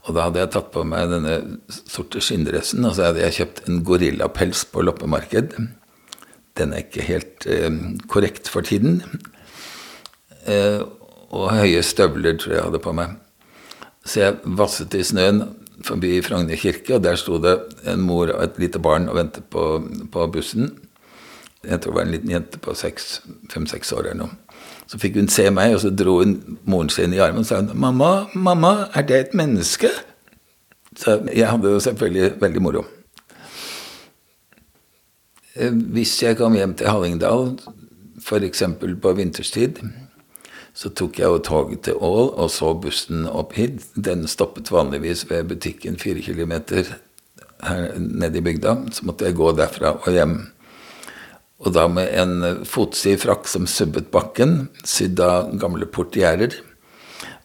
Og 0.01 0.16
da 0.16 0.25
hadde 0.25 0.42
jeg 0.42 0.51
tatt 0.56 0.72
på 0.74 0.84
meg 0.88 1.12
denne 1.12 1.36
sorte 1.70 2.24
skinndressen, 2.24 2.84
og 2.88 2.96
så 2.98 3.10
hadde 3.10 3.24
jeg 3.24 3.38
kjøpt 3.38 3.63
en 3.68 3.82
gorillapels 3.88 4.63
på 4.74 4.84
loppemarked. 4.88 5.56
Den 6.60 6.74
er 6.74 6.84
ikke 6.84 7.05
helt 7.08 7.48
eh, 7.48 7.72
korrekt 8.12 8.50
for 8.51 8.65
tiden. 8.65 9.01
Eh, 10.46 10.81
og 11.31 11.51
høye 11.55 11.84
støvler 11.86 12.38
tror 12.38 12.53
jeg 12.53 12.60
jeg 12.60 12.67
hadde 12.67 12.84
på 12.84 12.93
meg. 12.98 13.15
Så 14.03 14.24
jeg 14.24 14.58
vasset 14.58 14.96
i 14.98 15.03
snøen 15.05 15.43
forbi 15.86 16.20
Frogner 16.25 16.60
kirke, 16.60 16.96
og 16.98 17.03
der 17.05 17.17
sto 17.17 17.39
det 17.41 17.55
en 17.89 18.03
mor 18.05 18.29
og 18.34 18.43
et 18.43 18.60
lite 18.62 18.81
barn 18.81 19.10
og 19.10 19.17
ventet 19.17 19.48
på, 19.53 19.81
på 20.12 20.27
bussen. 20.34 20.74
Jeg 21.63 21.81
tror 21.81 21.91
det 21.91 21.98
var 22.00 22.08
en 22.08 22.15
liten 22.15 22.31
jente 22.34 22.60
på 22.62 22.74
fem-seks 23.53 23.93
år 23.93 24.12
eller 24.12 24.24
noe. 24.24 24.38
Så 24.89 25.00
fikk 25.00 25.20
hun 25.22 25.29
se 25.31 25.46
meg, 25.53 25.75
og 25.75 25.84
så 25.84 25.91
dro 25.93 26.17
hun 26.20 26.39
moren 26.67 26.89
sin 26.91 27.13
i 27.13 27.22
armen 27.24 27.46
og 27.46 27.48
sa 27.48 27.62
hun, 27.62 27.72
'Mamma, 27.74 28.27
mamma, 28.34 28.89
er 28.93 29.01
det 29.01 29.20
et 29.20 29.34
menneske?' 29.34 29.91
Så 30.98 31.22
jeg 31.34 31.48
hadde 31.48 31.70
jo 31.70 31.79
selvfølgelig 31.79 32.41
veldig 32.41 32.62
moro. 32.62 32.84
Eh, 35.55 35.74
hvis 35.96 36.15
jeg 36.24 36.38
kom 36.39 36.55
hjem 36.55 36.74
til 36.79 36.88
Hallingdal, 36.88 37.58
f.eks. 38.22 38.63
på 38.79 39.13
vinterstid, 39.17 39.81
så 40.74 40.89
tok 40.96 41.20
jeg 41.20 41.27
jo 41.27 41.41
toget 41.43 41.84
til 41.88 41.98
Ål 42.00 42.29
og 42.39 42.48
så 42.53 42.72
bussen 42.79 43.25
opp 43.27 43.58
hit. 43.58 43.84
Den 43.96 44.24
stoppet 44.31 44.72
vanligvis 44.72 45.25
ved 45.29 45.50
butikken 45.50 45.98
fire 46.00 46.24
kilometer 46.24 46.93
her 47.67 47.98
nede 48.00 48.39
i 48.39 48.46
bygda. 48.46 48.77
Så 48.96 49.05
måtte 49.05 49.27
jeg 49.27 49.36
gå 49.36 49.51
derfra 49.58 49.98
og 50.00 50.15
hjem. 50.15 50.38
Og 51.62 51.75
da 51.75 51.86
med 51.91 52.08
en 52.17 52.63
fotsid 52.65 53.20
frakk 53.22 53.50
som 53.51 53.67
subbet 53.70 54.08
bakken, 54.13 54.70
sydd 54.88 55.20
av 55.22 55.51
gamle 55.62 55.86
portierer, 55.86 56.55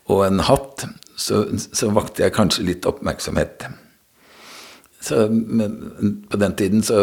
og 0.06 0.22
en 0.25 0.40
hatt, 0.46 0.86
så, 1.18 1.42
så 1.56 1.90
vakte 1.92 2.22
jeg 2.22 2.32
kanskje 2.36 2.68
litt 2.68 2.86
oppmerksomhet. 2.88 3.66
Så, 5.02 5.26
men 5.28 6.22
på 6.30 6.40
den 6.40 6.54
tiden 6.56 6.86
så 6.86 7.02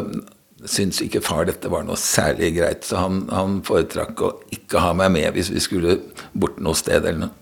syntes 0.69 1.01
ikke 1.03 1.21
far 1.23 1.47
dette 1.47 1.69
var 1.71 1.85
noe 1.87 1.99
særlig 1.99 2.53
greit, 2.57 2.85
så 2.87 3.03
han, 3.03 3.23
han 3.33 3.61
foretrakk 3.65 4.21
å 4.23 4.31
ikke 4.55 4.83
ha 4.83 4.93
meg 4.97 5.11
med 5.15 5.31
hvis 5.35 5.51
vi 5.53 5.63
skulle 5.63 5.97
bort 6.33 6.59
noe 6.63 6.77
sted 6.77 7.03
eller 7.03 7.25
noe. 7.25 7.33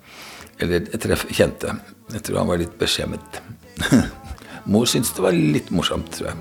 Eller 0.61 0.85
treffe 1.01 1.31
kjente. 1.33 1.73
Jeg 2.13 2.25
tror 2.27 2.41
han 2.43 2.51
var 2.51 2.61
litt 2.61 2.75
beskjemmet. 2.77 3.41
Mor 4.71 4.85
syntes 4.89 5.13
det 5.17 5.23
var 5.25 5.33
litt 5.33 5.71
morsomt, 5.73 6.11
tror 6.13 6.31
jeg. 6.31 6.37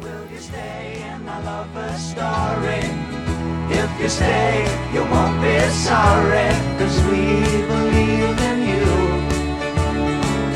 If 3.71 4.03
you 4.03 4.09
stay, 4.09 4.67
you 4.93 5.03
won't 5.07 5.41
be 5.41 5.57
sorry, 5.87 6.51
cause 6.77 6.99
we 7.07 7.23
believe 7.71 8.41
in 8.51 8.59
you. 8.67 8.87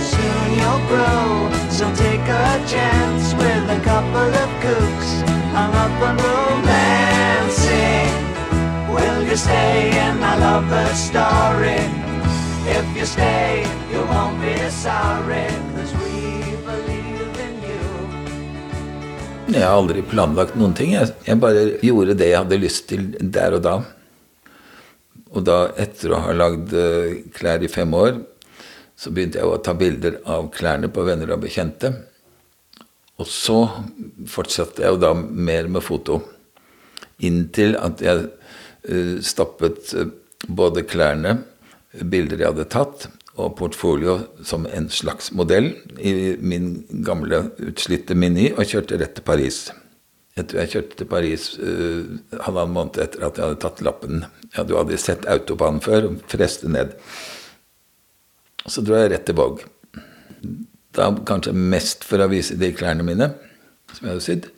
Soon 0.02 0.46
you'll 0.58 0.84
grow, 0.90 1.48
so 1.70 1.84
take 1.94 2.26
a 2.28 2.64
chance 2.66 3.03
up 5.94 6.02
on 6.02 6.16
romancing. 6.16 8.10
Will 8.94 9.22
you 9.28 9.36
stay 9.36 9.90
in 10.04 10.18
my 10.18 10.34
lover's 10.38 10.98
story? 11.10 11.82
If 12.66 12.86
you 12.96 13.06
stay, 13.06 13.66
you 13.92 14.00
won't 14.10 14.40
be 14.40 14.70
sorry. 14.70 15.46
Jeg 19.54 19.62
har 19.62 19.76
aldri 19.76 20.00
planlagt 20.02 20.56
noen 20.58 20.72
ting. 20.74 20.94
Jeg 20.96 21.36
bare 21.38 21.76
gjorde 21.84 22.16
det 22.18 22.30
jeg 22.32 22.40
hadde 22.40 22.56
lyst 22.58 22.88
til 22.90 23.02
der 23.20 23.54
og 23.54 23.62
da. 23.62 23.74
Og 25.36 25.44
da, 25.46 25.58
etter 25.78 26.14
å 26.14 26.22
ha 26.24 26.32
lagd 26.34 26.72
eh, 26.74 27.20
klær 27.34 27.62
i 27.62 27.70
fem 27.70 27.92
år, 27.94 28.18
så 28.98 29.12
begynte 29.14 29.38
jeg 29.38 29.46
å 29.46 29.60
ta 29.62 29.76
bilder 29.78 30.16
av 30.30 30.48
klærne 30.54 30.90
på 30.90 31.04
venner 31.06 31.36
og 31.36 31.44
bekjente. 31.44 31.92
Og 33.22 33.28
så 33.30 33.58
fortsatte 34.30 34.82
jeg 34.82 34.94
jo 34.94 35.02
da 35.02 35.12
mer 35.14 35.68
med 35.70 35.84
foto. 35.86 36.20
Inntil 37.22 37.76
at 37.78 38.02
jeg 38.02 38.26
uh, 38.26 39.18
stappet 39.22 39.92
uh, 39.94 40.08
både 40.48 40.82
klærne, 40.88 41.38
bilder 41.94 42.42
jeg 42.42 42.50
hadde 42.50 42.66
tatt, 42.72 43.06
og 43.34 43.56
portfolio 43.58 44.16
som 44.46 44.66
en 44.70 44.86
slags 44.94 45.32
modell 45.34 45.72
i 45.98 46.34
min 46.38 46.84
gamle 47.06 47.40
utslitte 47.66 48.14
Mini 48.14 48.52
og 48.52 48.68
kjørte 48.70 48.98
rett 49.00 49.16
til 49.18 49.26
Paris. 49.26 49.64
Jeg 50.34 50.46
tror 50.50 50.60
jeg 50.60 50.70
kjørte 50.74 50.98
til 50.98 51.10
Paris 51.10 51.48
uh, 51.62 52.02
halvannen 52.42 52.74
måned 52.74 52.98
etter 53.02 53.22
at 53.26 53.38
jeg 53.38 53.46
hadde 53.46 53.62
tatt 53.62 53.82
lappen. 53.86 54.26
Jeg 54.50 54.58
hadde 54.58 54.74
jo 54.74 54.82
aldri 54.82 54.98
sett 54.98 55.30
autobanen 55.30 55.82
før, 55.82 56.10
og 56.10 56.22
freste 56.30 56.70
ned. 56.70 56.94
Så 58.66 58.82
dro 58.82 58.98
jeg 58.98 59.14
rett 59.14 59.26
til 59.28 59.38
Vogue. 59.38 59.70
Da 60.94 61.10
kanskje 61.26 61.54
mest 61.56 62.04
for 62.06 62.22
å 62.22 62.30
vise 62.30 62.58
de 62.58 62.70
klærne 62.76 63.06
mine 63.06 63.32
som 63.94 64.06
jeg 64.06 64.12
hadde 64.12 64.24
sydd. 64.24 64.50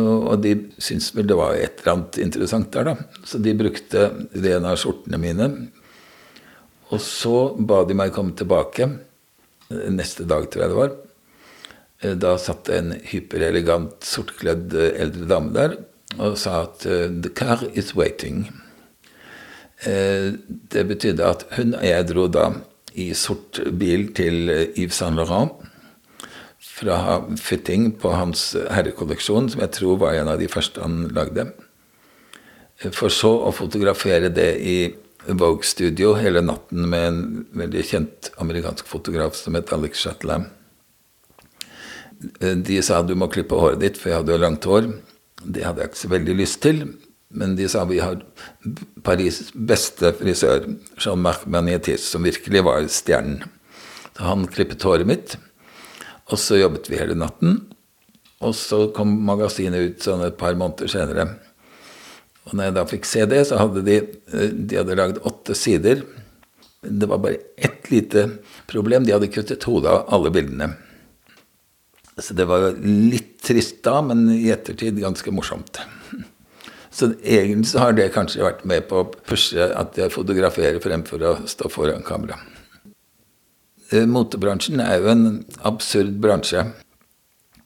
Og 0.00 0.36
de 0.44 0.54
syntes 0.78 1.10
vel 1.16 1.26
det 1.26 1.36
var 1.38 1.56
et 1.58 1.80
eller 1.80 1.96
annet 1.96 2.18
interessant 2.22 2.68
der, 2.72 2.92
da. 2.92 3.22
Så 3.26 3.40
de 3.42 3.56
brukte 3.58 4.04
det 4.30 4.52
en 4.54 4.68
av 4.70 4.78
skjortene 4.78 5.18
mine 5.18 5.48
og 6.90 7.02
så 7.02 7.36
ba 7.54 7.84
de 7.86 7.94
meg 7.94 8.12
komme 8.14 8.34
tilbake. 8.38 8.88
Neste 9.70 10.26
dag, 10.26 10.48
tror 10.50 10.64
jeg 10.64 10.72
det 10.72 10.78
var. 10.78 10.96
Eh, 12.00 12.16
da 12.18 12.34
satt 12.40 12.70
en 12.74 12.94
hyperelegant, 13.12 14.00
sortkledd 14.06 14.74
eh, 14.74 14.96
eldre 15.04 15.28
dame 15.30 15.54
der 15.54 15.78
og 16.18 16.34
sa 16.40 16.64
at 16.64 16.82
eh, 16.90 17.06
'the 17.06 17.30
car 17.30 17.62
is 17.74 17.94
waiting'. 17.94 18.50
Det 19.80 20.82
betydde 20.84 21.24
at 21.24 21.46
hun 21.56 21.70
og 21.72 21.84
jeg 21.86 22.06
dro 22.10 22.26
da 22.28 22.50
i 22.94 23.10
sort 23.14 23.60
bil 23.78 24.08
til 24.16 24.50
Yves 24.78 25.00
Saint 25.00 25.18
Laurent 25.18 25.66
Fra 26.60 27.20
fitting 27.40 27.90
på 28.00 28.12
hans 28.14 28.52
herrekolleksjon, 28.72 29.50
som 29.52 29.62
jeg 29.64 29.72
tror 29.76 29.98
var 30.00 30.16
en 30.16 30.30
av 30.32 30.40
de 30.40 30.48
første 30.48 30.80
han 30.80 31.10
lagde. 31.16 31.50
For 32.88 33.12
så 33.12 33.32
å 33.44 33.52
fotografere 33.52 34.30
det 34.32 34.50
i 34.64 34.76
Vogue 35.28 35.66
Studio 35.68 36.14
hele 36.16 36.40
natten 36.40 36.86
med 36.88 37.06
en 37.08 37.20
veldig 37.60 37.84
kjent 37.84 38.30
amerikansk 38.40 38.88
fotograf 38.88 39.36
som 39.36 39.58
het 39.58 39.72
Alex 39.76 40.00
Shatlam. 40.06 40.46
De 42.40 42.80
sa 42.84 43.02
du 43.04 43.14
må 43.16 43.28
klippe 43.32 43.56
håret 43.56 43.80
ditt, 43.82 44.00
for 44.00 44.12
jeg 44.12 44.22
hadde 44.22 44.32
jo 44.32 44.40
langt 44.40 44.68
hår. 44.68 44.88
Det 45.44 45.64
hadde 45.64 45.84
jeg 45.84 45.92
ikke 45.92 46.02
så 46.02 46.12
veldig 46.14 46.36
lyst 46.40 46.60
til. 46.64 46.82
Men 47.30 47.54
de 47.56 47.68
sa 47.70 47.84
vi 47.86 48.00
har 48.02 48.18
Paris' 49.06 49.52
beste 49.54 50.10
frisør, 50.18 50.66
Jean-Marc 50.98 51.46
Magnetis, 51.46 52.08
som 52.10 52.26
virkelig 52.26 52.64
var 52.66 52.88
stjernen. 52.90 53.44
Så 54.16 54.26
han 54.26 54.48
klippet 54.50 54.82
håret 54.82 55.06
mitt, 55.06 55.36
og 56.30 56.40
så 56.42 56.58
jobbet 56.58 56.90
vi 56.90 56.98
hele 56.98 57.14
natten. 57.18 57.60
Og 58.42 58.56
så 58.56 58.88
kom 58.96 59.12
magasinet 59.28 59.86
ut 59.92 60.02
sånn 60.04 60.24
et 60.26 60.38
par 60.40 60.56
måneder 60.58 60.90
senere. 60.90 61.28
Og 62.48 62.56
når 62.56 62.70
jeg 62.70 62.76
da 62.78 62.84
fikk 62.88 63.06
se 63.06 63.26
det, 63.30 63.44
så 63.46 63.60
hadde 63.60 63.84
de, 63.86 64.00
eh, 64.32 64.50
de 64.50 64.80
hadde 64.80 64.98
lagd 64.98 65.22
åtte 65.28 65.54
sider. 65.54 66.02
Det 66.82 67.08
var 67.08 67.20
bare 67.22 67.38
ett 67.56 67.90
lite 67.92 68.26
problem. 68.66 69.04
De 69.04 69.12
hadde 69.12 69.30
kuttet 69.30 69.68
hodet 69.68 69.92
av 69.92 70.08
alle 70.08 70.32
bildene. 70.34 70.72
Så 72.18 72.34
det 72.34 72.48
var 72.48 72.72
litt 72.82 73.38
trist 73.44 73.82
da, 73.84 74.00
men 74.02 74.26
i 74.32 74.50
ettertid 74.52 74.98
ganske 75.00 75.32
morsomt. 75.32 75.78
Så 76.90 77.12
egentlig 77.22 77.70
så 77.70 77.84
har 77.84 77.94
det 77.94 78.10
kanskje 78.14 78.42
vært 78.42 78.64
med 78.66 78.88
på 78.90 79.02
å 79.02 79.10
pushe 79.28 79.68
at 79.78 79.98
jeg 79.98 80.10
fotograferer 80.10 80.80
fremfor 80.82 81.22
å 81.22 81.34
stå 81.48 81.70
foran 81.70 82.02
kamera. 82.06 82.40
Eh, 83.90 84.06
motebransjen 84.06 84.82
er 84.82 84.98
jo 84.98 85.10
en 85.12 85.26
absurd 85.66 86.18
bransje. 86.22 86.64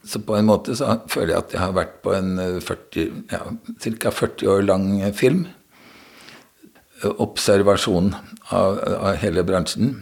Så 0.05 0.21
på 0.21 0.37
en 0.37 0.49
måte 0.49 0.77
så 0.77 0.99
føler 1.09 1.35
jeg 1.35 1.43
at 1.43 1.55
jeg 1.55 1.63
har 1.63 1.77
vært 1.77 2.01
på 2.05 2.13
en 2.17 2.35
40, 2.61 3.05
eh, 3.05 3.13
ja, 3.33 3.93
ca. 4.01 4.13
40 4.13 4.51
år 4.53 4.67
lang 4.69 4.89
film. 5.17 5.47
Observasjon 7.05 8.13
av, 8.51 8.79
av, 8.81 9.15
hele 9.21 9.45
bransjen. 9.45 9.95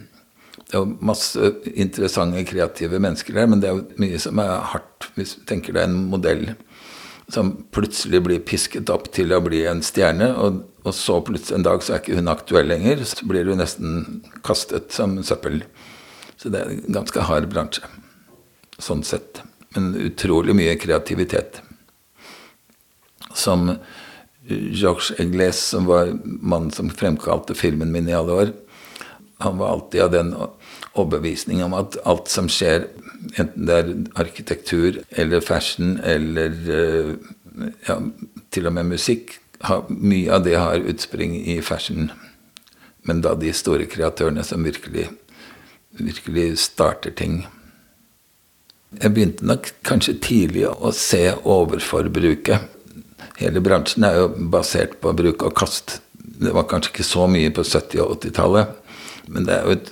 Det 0.67 0.75
er 0.75 0.83
jo 0.83 0.97
masse 1.03 1.51
interessante, 1.75 2.43
kreative 2.47 2.99
mennesker 3.03 3.35
der, 3.35 3.47
men 3.49 3.63
det 3.63 3.69
er 3.69 3.79
jo 3.79 4.03
mye 4.03 4.19
som 4.19 4.39
er 4.43 4.53
hardt. 4.73 5.09
Hvis 5.15 5.35
du 5.39 5.43
tenker 5.47 5.75
deg 5.75 5.89
en 5.89 5.97
modell 6.11 6.45
som 7.31 7.53
plutselig 7.71 8.19
blir 8.25 8.43
pisket 8.43 8.91
opp 8.91 9.07
til 9.15 9.31
å 9.33 9.41
bli 9.43 9.63
en 9.69 9.81
stjerne, 9.85 10.33
og, 10.35 10.63
og 10.83 10.95
så 10.97 11.19
plutselig 11.23 11.59
en 11.59 11.65
dag 11.69 11.83
så 11.83 11.95
er 11.95 12.03
ikke 12.03 12.19
hun 12.19 12.31
aktuell 12.31 12.67
lenger, 12.71 13.05
så 13.07 13.29
blir 13.29 13.47
hun 13.47 13.61
nesten 13.63 14.21
kastet 14.43 14.91
som 14.95 15.15
søppel. 15.23 15.61
Så 16.35 16.51
det 16.51 16.59
er 16.59 16.73
en 16.73 16.99
ganske 16.99 17.25
hard 17.29 17.47
bransje, 17.53 17.87
sånn 18.81 19.05
sett 19.07 19.43
men 19.75 19.95
utrolig 19.95 20.55
mye 20.57 20.75
kreativitet. 20.77 21.61
Som 23.33 23.71
Georges 24.47 25.13
Egles, 25.21 25.61
som 25.71 25.87
var 25.89 26.13
mannen 26.23 26.71
som 26.71 26.91
fremkalte 26.93 27.55
filmen 27.57 27.91
min 27.93 28.09
i 28.09 28.17
alle 28.17 28.39
år, 28.43 28.53
han 29.43 29.57
var 29.57 29.73
alltid 29.73 30.01
av 30.01 30.11
den 30.13 30.33
overbevisning 30.93 31.63
om 31.65 31.73
at 31.77 31.97
alt 32.05 32.29
som 32.31 32.49
skjer, 32.51 32.87
enten 33.39 33.67
det 33.67 33.77
er 33.79 33.93
arkitektur 34.21 34.99
eller 35.09 35.41
fashion 35.41 35.97
eller 36.03 36.53
eh, 36.69 37.15
ja, 37.87 37.97
til 38.53 38.69
og 38.69 38.75
med 38.77 38.91
musikk, 38.93 39.39
mye 39.89 40.31
av 40.33 40.43
det 40.45 40.57
har 40.59 40.83
utspring 40.91 41.35
i 41.39 41.59
fashion. 41.63 42.11
Men 43.07 43.21
da 43.23 43.33
de 43.35 43.51
store 43.55 43.87
kreatørene 43.89 44.43
som 44.47 44.63
virkelig, 44.63 45.09
virkelig 45.99 46.47
starter 46.63 47.11
ting. 47.15 47.43
Jeg 48.99 49.13
begynte 49.15 49.47
nok 49.47 49.71
kanskje 49.87 50.19
tidlig 50.23 50.67
å 50.69 50.91
se 50.95 51.25
overforbruket. 51.33 52.69
Hele 53.39 53.63
bransjen 53.65 54.05
er 54.07 54.19
jo 54.21 54.29
basert 54.53 54.99
på 55.01 55.13
bruk 55.17 55.47
og 55.47 55.55
kast. 55.57 55.99
Det 56.13 56.53
var 56.53 56.67
kanskje 56.69 56.93
ikke 56.93 57.07
så 57.07 57.25
mye 57.31 57.51
på 57.55 57.65
70- 57.65 58.03
og 58.03 58.17
80-tallet, 58.19 58.79
men 59.31 59.47
det 59.47 59.55
er 59.55 59.67
jo 59.67 59.77
et 59.77 59.91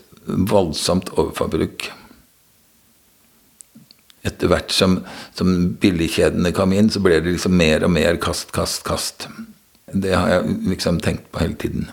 voldsomt 0.51 1.11
overforbruk. 1.15 1.89
Etter 4.27 4.51
hvert 4.51 4.73
som, 4.73 4.99
som 5.37 5.71
billigkjedene 5.81 6.53
kom 6.53 6.75
inn, 6.77 6.91
så 6.93 7.01
ble 7.01 7.19
det 7.21 7.33
liksom 7.35 7.55
mer 7.57 7.85
og 7.87 7.93
mer 7.95 8.19
kast, 8.21 8.51
kast, 8.55 8.83
kast. 8.87 9.27
Det 9.91 10.13
har 10.13 10.29
jeg 10.29 10.59
liksom 10.71 11.01
tenkt 11.03 11.31
på 11.33 11.41
hele 11.41 11.57
tiden. 11.59 11.89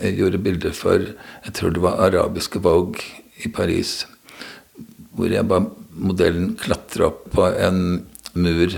Jeg 0.00 0.16
gjorde 0.18 0.40
bilder 0.40 0.74
for 0.74 1.00
jeg 1.04 1.54
tror 1.56 1.74
det 1.74 1.84
var 1.84 2.00
arabiske 2.06 2.60
Vogue 2.64 3.04
i 3.44 3.50
Paris, 3.52 4.04
hvor 5.14 5.30
jeg 5.30 5.46
bare 5.48 5.68
modellen 5.94 6.54
klatre 6.58 7.10
opp 7.10 7.28
på 7.34 7.46
en 7.52 8.04
mur 8.34 8.74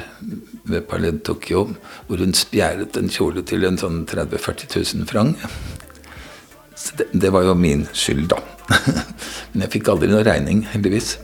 ved 0.66 0.80
Palais 0.90 1.22
Tokyo, 1.24 1.68
hvor 2.06 2.20
hun 2.20 2.34
spjæret 2.36 2.96
en 2.98 3.08
kjole 3.08 3.44
til 3.46 3.64
en 3.64 3.78
sånn 3.80 4.02
30 4.08 4.36
000-40 4.36 4.96
000 4.98 5.08
franc. 5.08 5.46
Det, 6.96 7.08
det, 7.12 7.32
var 7.34 7.46
jo 7.46 7.54
min 7.58 7.86
skyld, 7.92 8.28
da. 8.30 8.40
Men 9.52 9.66
jeg 9.66 9.72
fikk 9.78 9.90
aldri 9.92 10.10
noe 10.12 10.24
regning, 10.26 10.64
heldigvis. 10.72 11.16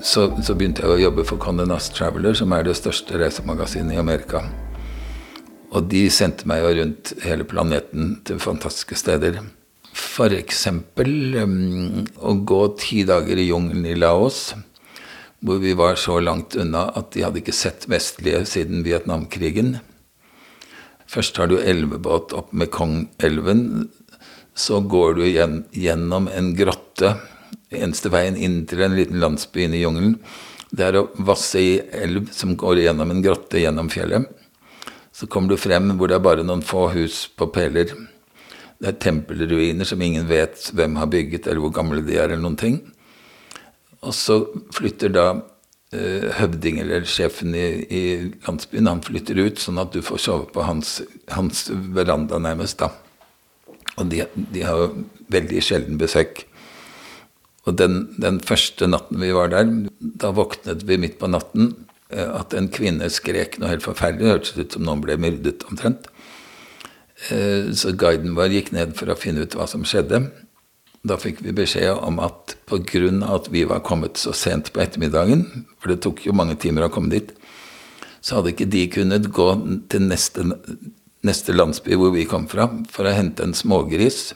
Så, 0.00 0.28
så, 0.42 0.54
begynte 0.54 0.84
jeg 0.84 0.92
å 0.92 1.00
jobbe 1.00 1.24
for 1.26 1.40
Condé 1.42 1.66
Nast 1.66 1.96
Traveler, 1.96 2.36
som 2.38 2.52
er 2.54 2.66
det 2.66 2.76
største 2.78 3.18
reisemagasinet 3.18 3.96
i 3.96 4.00
Amerika. 4.00 4.44
Og 5.74 5.88
de 5.90 6.06
sendte 6.12 6.48
meg 6.48 6.62
jo 6.62 6.72
rundt 6.78 7.12
hele 7.24 7.46
planeten 7.48 8.16
til 8.26 8.40
fantastiske 8.40 8.96
steder. 8.98 9.40
F.eks. 9.92 10.64
Um, 10.70 12.06
å 12.22 12.34
gå 12.46 12.62
ti 12.78 13.02
dager 13.08 13.40
i 13.40 13.48
jungelen 13.48 13.88
i 13.90 13.96
Laos, 13.98 14.52
hvor 15.42 15.60
vi 15.62 15.74
var 15.78 15.98
så 16.00 16.18
langt 16.22 16.56
unna 16.58 16.88
at 16.98 17.12
de 17.14 17.24
hadde 17.26 17.42
ikke 17.42 17.54
sett 17.54 17.86
vestlige 17.90 18.44
siden 18.48 18.84
Vietnamkrigen. 18.86 19.78
Først 21.08 21.38
har 21.40 21.50
du 21.50 21.58
elvebåt 21.58 22.34
opp 22.36 22.52
Mekong-elven. 22.52 23.88
Så 24.58 24.80
går 24.90 25.18
du 25.18 25.24
gjennom 25.26 26.26
en 26.34 26.54
grotte 26.58 27.14
eneste 27.74 28.12
veien 28.12 28.36
inn 28.36 28.62
til 28.68 28.82
en 28.84 28.96
liten 28.96 29.20
landsby 29.20 29.66
inne 29.66 29.78
i 29.78 29.82
jungelen, 29.82 30.18
det 30.70 30.84
er 30.84 30.98
å 31.00 31.08
vasse 31.24 31.60
i 31.60 31.78
elv 31.96 32.28
som 32.34 32.56
går 32.58 32.82
gjennom 32.84 33.10
en 33.12 33.24
grotte 33.24 33.60
gjennom 33.60 33.88
fjellet. 33.92 34.28
Så 35.12 35.26
kommer 35.26 35.54
du 35.54 35.60
frem 35.60 35.94
hvor 35.96 36.10
det 36.10 36.18
er 36.18 36.24
bare 36.24 36.44
noen 36.46 36.62
få 36.62 36.86
hus 36.92 37.24
på 37.34 37.48
peler. 37.54 37.94
Det 38.78 38.90
er 38.92 39.00
tempelruiner 39.02 39.88
som 39.88 40.02
ingen 40.04 40.28
vet 40.28 40.68
hvem 40.76 40.98
har 41.00 41.10
bygget, 41.10 41.48
eller 41.48 41.64
hvor 41.64 41.74
gamle 41.74 42.04
de 42.06 42.18
er, 42.18 42.28
eller 42.28 42.44
noen 42.44 42.58
ting. 42.60 42.78
Og 44.04 44.14
så 44.14 44.36
flytter 44.76 45.10
da 45.10 45.26
eh, 45.90 46.28
høvding, 46.38 46.78
eller 46.84 47.08
sjefen 47.08 47.56
i, 47.58 47.66
i, 47.90 48.02
landsbyen, 48.46 48.92
han 48.92 49.02
flytter 49.02 49.40
ut, 49.40 49.58
sånn 49.58 49.82
at 49.82 49.90
du 49.96 50.04
får 50.06 50.22
sove 50.28 50.46
på 50.54 50.62
hans, 50.68 51.00
hans 51.34 51.66
veranda, 51.96 52.38
nærmest, 52.38 52.78
da. 52.84 52.92
Og 53.98 54.06
de, 54.12 54.22
de 54.54 54.62
har 54.62 54.84
jo 54.84 54.92
veldig 55.32 55.64
sjelden 55.64 55.98
besøk. 55.98 56.44
Og 57.68 57.76
den, 57.76 58.00
den, 58.16 58.40
første 58.40 58.88
natten 58.88 59.20
vi 59.20 59.34
var 59.36 59.52
der, 59.52 59.68
da 60.00 60.32
våknet 60.32 60.86
vi 60.88 60.96
midt 61.00 61.18
på 61.20 61.28
natten 61.28 61.74
eh, 62.08 62.24
at 62.24 62.56
en 62.56 62.70
kvinne 62.72 63.10
skrek 63.12 63.58
noe 63.58 63.74
helt 63.74 63.84
forferdelig. 63.84 64.24
Det 64.24 64.32
hørtes 64.32 64.56
ut 64.56 64.76
som 64.76 64.86
noen 64.86 65.04
ble 65.04 65.18
myrdet 65.20 65.66
omtrent. 65.68 66.08
Eh, 67.28 67.68
så 67.76 67.92
guiden 67.92 68.36
vår 68.38 68.54
gikk 68.56 68.72
ned 68.76 68.94
for 68.98 69.12
å 69.12 69.18
finne 69.18 69.44
ut 69.44 69.58
hva 69.58 69.68
som 69.68 69.84
skjedde. 69.84 70.24
Da 71.08 71.18
fikk 71.20 71.42
vi 71.44 71.54
beskjed 71.54 72.00
om 72.02 72.18
at 72.24 72.56
pga. 72.68 73.10
at 73.34 73.52
vi 73.52 73.64
var 73.64 73.84
kommet 73.84 74.16
så 74.16 74.32
sent 74.32 74.72
på 74.72 74.80
ettermiddagen, 74.80 75.66
for 75.78 75.92
det 75.92 76.02
tok 76.02 76.24
jo 76.26 76.32
mange 76.32 76.56
timer 76.56 76.88
å 76.88 76.92
komme 76.92 77.10
dit, 77.10 77.32
så 78.20 78.38
hadde 78.38 78.50
ikke 78.50 78.66
de 78.66 78.88
kunnet 78.90 79.30
gå 79.30 79.48
til 79.88 80.02
neste, 80.02 80.42
neste 81.22 81.52
landsby 81.52 81.94
hvor 81.94 82.10
vi 82.16 82.26
kom 82.26 82.48
fra, 82.48 82.66
for 82.90 83.06
å 83.06 83.14
hente 83.14 83.44
en 83.44 83.54
smågris 83.54 84.34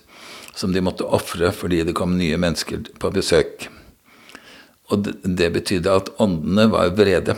som 0.55 0.73
de 0.73 0.83
måtte 0.85 1.07
ofre 1.09 1.53
fordi 1.55 1.83
det 1.89 1.97
kom 1.97 2.17
nye 2.19 2.39
mennesker 2.41 2.85
på 3.01 3.11
besøk. 3.15 3.69
Og 4.93 5.09
det, 5.09 5.53
betydde 5.55 5.93
at 6.03 6.11
åndene 6.21 6.69
var 6.73 6.93
vrede. 6.97 7.37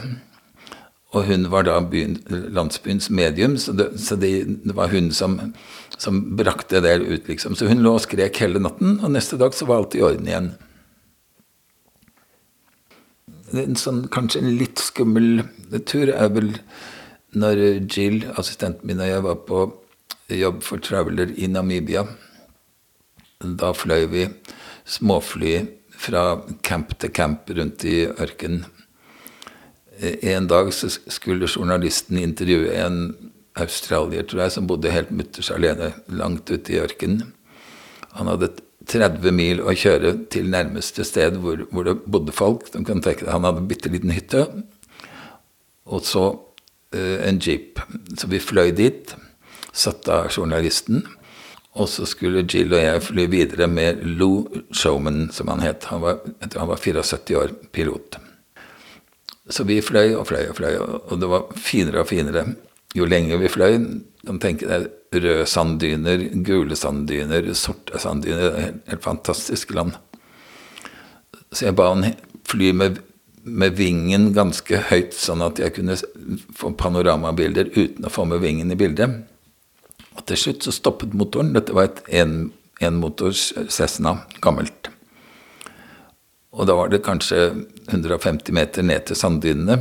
Og 1.14 1.28
hun 1.28 1.46
var 1.52 1.66
da 1.68 1.78
byen, 1.78 2.16
landsbyens 2.28 3.06
medium, 3.14 3.54
så, 3.60 3.72
det, 3.76 3.92
så 4.02 4.16
det, 4.18 4.32
var 4.74 4.90
hun 4.90 5.12
som, 5.14 5.38
som 5.94 6.18
brakte 6.36 6.80
det 6.82 6.96
ut, 7.04 7.28
liksom. 7.28 7.54
Så 7.54 7.68
hun 7.70 7.84
lå 7.84 7.94
og 7.94 8.02
skrek 8.02 8.40
hele 8.42 8.62
natten, 8.62 8.98
og 8.98 9.14
neste 9.14 9.38
dag 9.38 9.54
så 9.54 9.68
var 9.70 9.84
alt 9.84 9.94
i 9.94 10.02
orden 10.02 10.26
igjen. 10.26 10.50
En 13.54 13.78
sånn, 13.78 14.08
kanskje 14.10 14.42
en 14.42 14.56
litt 14.58 14.82
skummel 14.82 15.44
tur 15.86 16.10
er 16.10 16.34
vel 16.34 16.50
når 17.38 17.62
Jill, 17.86 18.24
assistenten 18.34 18.88
min 18.88 19.02
og 19.02 19.10
jeg 19.10 19.22
var 19.22 19.40
på 19.46 19.64
jobb 20.34 20.62
for 20.66 20.82
Traveler 20.82 21.30
i 21.38 21.46
Namibia. 21.50 22.06
Da 23.60 23.72
fløy 23.76 24.06
vi 24.12 24.28
småfly 24.88 25.58
fra 26.04 26.24
camp 26.66 26.96
til 27.00 27.12
camp 27.14 27.50
rundt 27.56 27.84
i 27.88 28.04
ørkenen. 28.08 28.64
En 30.00 30.48
dag 30.50 30.72
skulle 30.74 31.46
journalisten 31.46 32.18
intervjue 32.18 32.72
en 32.74 32.98
australier, 33.54 34.26
tror 34.26 34.44
jeg, 34.44 34.54
som 34.56 34.66
bodde 34.66 34.90
helt 34.90 35.12
mutters 35.14 35.52
alene 35.54 35.92
langt 36.10 36.50
ute 36.50 36.74
i 36.74 36.80
ørkenen. 36.82 37.30
Han 38.18 38.30
hadde 38.32 38.50
30 38.90 39.32
mil 39.32 39.62
å 39.64 39.72
kjøre 39.76 40.12
til 40.32 40.50
nærmeste 40.52 41.06
sted 41.06 41.38
hvor, 41.40 41.62
hvor 41.70 41.86
det 41.86 41.96
bodde 42.10 42.34
folk. 42.34 42.66
De 42.72 42.82
kan 42.84 43.02
tenke 43.04 43.24
deg, 43.24 43.32
Han 43.32 43.46
hadde 43.46 43.62
en 43.62 43.70
bitte 43.70 43.92
liten 43.92 44.12
hytte. 44.14 44.44
Og 45.84 46.04
så 46.04 46.24
uh, 46.34 47.18
en 47.24 47.40
jeep. 47.40 47.80
Så 48.18 48.28
vi 48.30 48.42
fløy 48.42 48.74
dit, 48.76 49.14
satt 49.72 50.08
av 50.10 50.30
journalisten. 50.34 51.04
Og 51.74 51.88
så 51.90 52.06
skulle 52.06 52.44
Jill 52.46 52.74
og 52.74 52.82
jeg 52.84 53.02
fly 53.02 53.24
videre 53.32 53.66
med 53.66 54.04
Lou 54.06 54.44
Showman, 54.70 55.26
som 55.34 55.50
han 55.50 55.64
het. 55.64 55.88
Han 55.90 56.04
var, 56.04 56.20
han 56.54 56.70
var 56.70 56.78
74 56.78 57.34
år, 57.40 57.56
pilot. 57.74 58.20
Så 59.50 59.66
vi 59.68 59.80
fløy 59.84 60.14
og 60.14 60.28
fløy 60.28 60.46
og 60.48 60.56
fløy, 60.56 60.76
og 60.78 61.18
det 61.20 61.28
var 61.28 61.50
finere 61.58 62.04
og 62.04 62.08
finere 62.08 62.46
jo 62.94 63.06
lenger 63.10 63.40
vi 63.42 63.50
fløy. 63.50 63.78
Kan 64.24 64.38
tenke 64.40 64.68
deg 64.70 64.86
røde 65.14 65.46
sanddyner, 65.50 66.28
gule 66.46 66.76
sanddyner, 66.78 67.50
sorte 67.58 67.98
sanddyner. 68.00 68.54
Helt, 68.60 68.84
helt 68.90 69.04
fantastisk 69.04 69.74
land. 69.74 69.96
Så 71.52 71.68
jeg 71.68 71.76
ba 71.78 71.90
han 71.92 72.14
fly 72.48 72.70
med, 72.74 73.00
med, 73.42 73.76
vingen 73.78 74.30
ganske 74.36 74.80
høyt, 74.90 75.14
sånn 75.14 75.42
at 75.44 75.60
jeg 75.62 75.74
kunne 75.76 75.98
få 76.54 76.72
panoramabilder 76.78 77.72
uten 77.74 78.06
å 78.06 78.12
få 78.12 78.26
med 78.30 78.42
vingen 78.44 78.72
i 78.72 78.78
bildet. 78.78 79.22
Og 80.14 80.24
til 80.28 80.40
slutt 80.40 80.66
så 80.66 80.74
stoppet 80.74 81.14
motoren. 81.16 81.52
Dette 81.56 81.74
var 81.74 81.90
et 81.90 82.02
enmotors 82.84 83.52
en 83.58 83.70
Cessna, 83.72 84.16
gammelt. 84.44 84.90
Og 86.54 86.68
da 86.68 86.76
var 86.78 86.90
det 86.92 87.02
kanskje 87.06 87.48
150 87.90 88.54
meter 88.54 88.86
ned 88.86 89.08
til 89.08 89.18
sanddynene. 89.18 89.78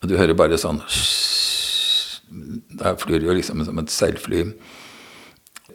Og 0.00 0.08
du 0.08 0.16
hører 0.16 0.36
bare 0.38 0.58
sånn 0.60 0.80
Der 2.80 2.96
flyr 3.00 3.20
det 3.20 3.28
jo 3.28 3.36
liksom 3.36 3.64
som 3.66 3.78
et 3.80 3.92
seilfly. 3.92 4.46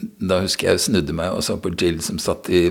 Da 0.01 0.41
husker 0.41 0.71
jeg 0.71 0.81
snudde 0.81 1.13
meg 1.15 1.35
og 1.35 1.45
så 1.45 1.57
på 1.61 1.71
Jill 1.77 2.01
som 2.03 2.17
satt 2.19 2.49
i, 2.49 2.63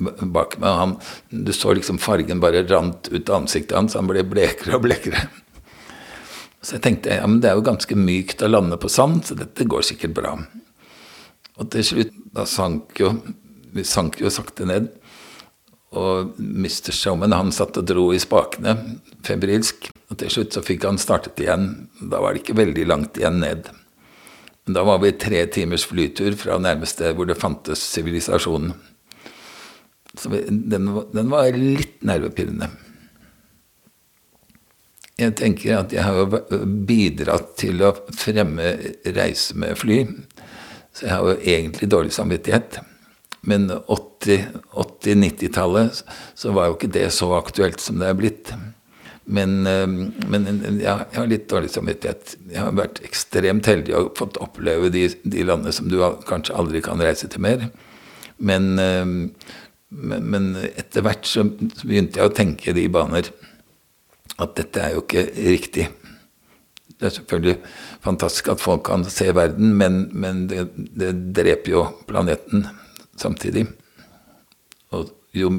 bak 0.00 0.56
meg. 0.58 0.70
og 0.70 0.80
han, 0.80 0.96
Du 1.30 1.52
så 1.52 1.74
liksom 1.76 2.00
fargen 2.00 2.40
bare 2.40 2.64
rant 2.66 3.10
ut 3.12 3.28
av 3.28 3.42
ansiktet 3.42 3.76
hans. 3.76 3.94
Han 3.94 4.08
ble 4.08 4.24
blekere 4.24 4.78
og 4.78 4.86
blekere. 4.88 5.28
Så 6.60 6.76
jeg 6.76 6.84
tenkte 6.84 7.16
ja, 7.16 7.26
men 7.28 7.40
det 7.40 7.50
er 7.50 7.58
jo 7.58 7.64
ganske 7.64 7.96
mykt 7.96 8.42
å 8.44 8.50
lande 8.50 8.76
på 8.80 8.90
sand, 8.92 9.24
så 9.24 9.36
dette 9.38 9.64
går 9.68 9.84
sikkert 9.86 10.16
bra. 10.18 10.34
Og 11.60 11.68
til 11.72 11.84
slutt, 11.84 12.16
da 12.36 12.46
sank 12.48 13.00
jo 13.00 13.14
Vi 13.70 13.84
sank 13.86 14.16
jo 14.18 14.30
sakte 14.34 14.64
ned. 14.66 14.88
Og 15.94 16.32
Mr. 16.42 16.90
Showman 16.90 17.30
han 17.30 17.52
satt 17.54 17.76
og 17.78 17.84
dro 17.86 18.08
i 18.10 18.18
spakene 18.18 18.72
febrilsk. 19.22 19.86
Og 20.10 20.18
til 20.18 20.32
slutt 20.34 20.56
så 20.56 20.62
fikk 20.66 20.88
han 20.88 20.98
startet 20.98 21.38
igjen. 21.38 21.68
Da 22.00 22.18
var 22.18 22.34
det 22.34 22.42
ikke 22.42 22.58
veldig 22.58 22.86
langt 22.90 23.20
igjen 23.20 23.38
ned. 23.44 23.70
Men 24.66 24.74
da 24.74 24.82
var 24.88 24.98
vi 25.04 25.12
tre 25.14 25.44
timers 25.54 25.86
flytur 25.86 26.34
fra 26.40 26.58
nærmeste 26.58 27.12
hvor 27.14 27.30
det 27.30 27.38
fantes 27.38 27.84
sivilisasjon. 27.94 28.72
Så 30.18 30.34
vi, 30.34 30.42
den, 30.50 30.90
den 31.14 31.30
var 31.30 31.54
litt 31.54 32.02
nervepirrende 32.02 32.72
jeg 35.20 35.36
tenker 35.38 35.78
at 35.78 35.92
jeg 35.94 36.02
har 36.04 36.16
bidratt 36.88 37.48
til 37.60 37.82
å 37.84 37.96
fremme 38.16 38.66
reise 39.16 39.56
med 39.58 39.78
fly. 39.78 39.98
Så 40.96 41.00
jeg 41.06 41.14
har 41.14 41.22
jo 41.28 41.36
egentlig 41.38 41.92
dårlig 41.92 42.12
samvittighet. 42.16 42.70
Men 43.40 43.70
80-90-tallet 43.70 46.04
så 46.34 46.52
var 46.56 46.66
jo 46.68 46.74
ikke 46.76 46.92
det 46.92 47.10
så 47.16 47.28
aktuelt 47.38 47.80
som 47.80 47.98
det 48.00 48.08
er 48.10 48.18
blitt. 48.18 48.52
Men, 49.30 49.66
eh, 49.66 49.86
men 49.86 50.80
ja, 50.82 50.98
jeg 51.12 51.20
har 51.20 51.26
litt 51.30 51.50
dårlig 51.50 51.70
samvittighet. 51.72 52.36
Jeg 52.50 52.60
har 52.60 52.72
vært 52.76 53.00
ekstremt 53.06 53.66
heldig 53.70 53.94
og 53.96 54.18
fått 54.18 54.40
oppleve 54.42 54.90
de, 54.92 55.08
de 55.22 55.44
landene 55.46 55.72
som 55.74 55.88
du 55.88 55.96
kanskje 56.28 56.56
aldri 56.58 56.80
kan 56.84 57.00
reise 57.00 57.28
til 57.30 57.40
mer. 57.44 57.58
Men, 58.42 58.78
eh, 58.82 59.06
men, 59.90 60.26
men 60.32 60.56
etter 60.74 61.02
hvert 61.06 61.26
så 61.28 61.44
begynte 61.46 62.18
jeg 62.20 62.28
å 62.28 62.34
tenke 62.34 62.72
de 62.76 62.88
baner 62.92 63.24
at 64.40 64.56
dette 64.58 64.82
er 64.82 64.94
jo 64.94 65.04
ikke 65.04 65.24
riktig. 65.36 65.86
Det 67.00 67.08
er 67.08 67.14
selvfølgelig 67.16 67.56
fantastisk 68.04 68.50
at 68.52 68.60
folk 68.60 68.82
kan 68.88 69.04
se 69.08 69.30
verden, 69.34 69.72
men, 69.76 70.02
men 70.12 70.44
det, 70.50 70.66
det, 70.76 71.14
dreper 71.36 71.72
jo 71.72 71.84
planeten 72.08 72.66
samtidig. 73.16 73.66
Og 74.92 75.08
jo, 75.36 75.52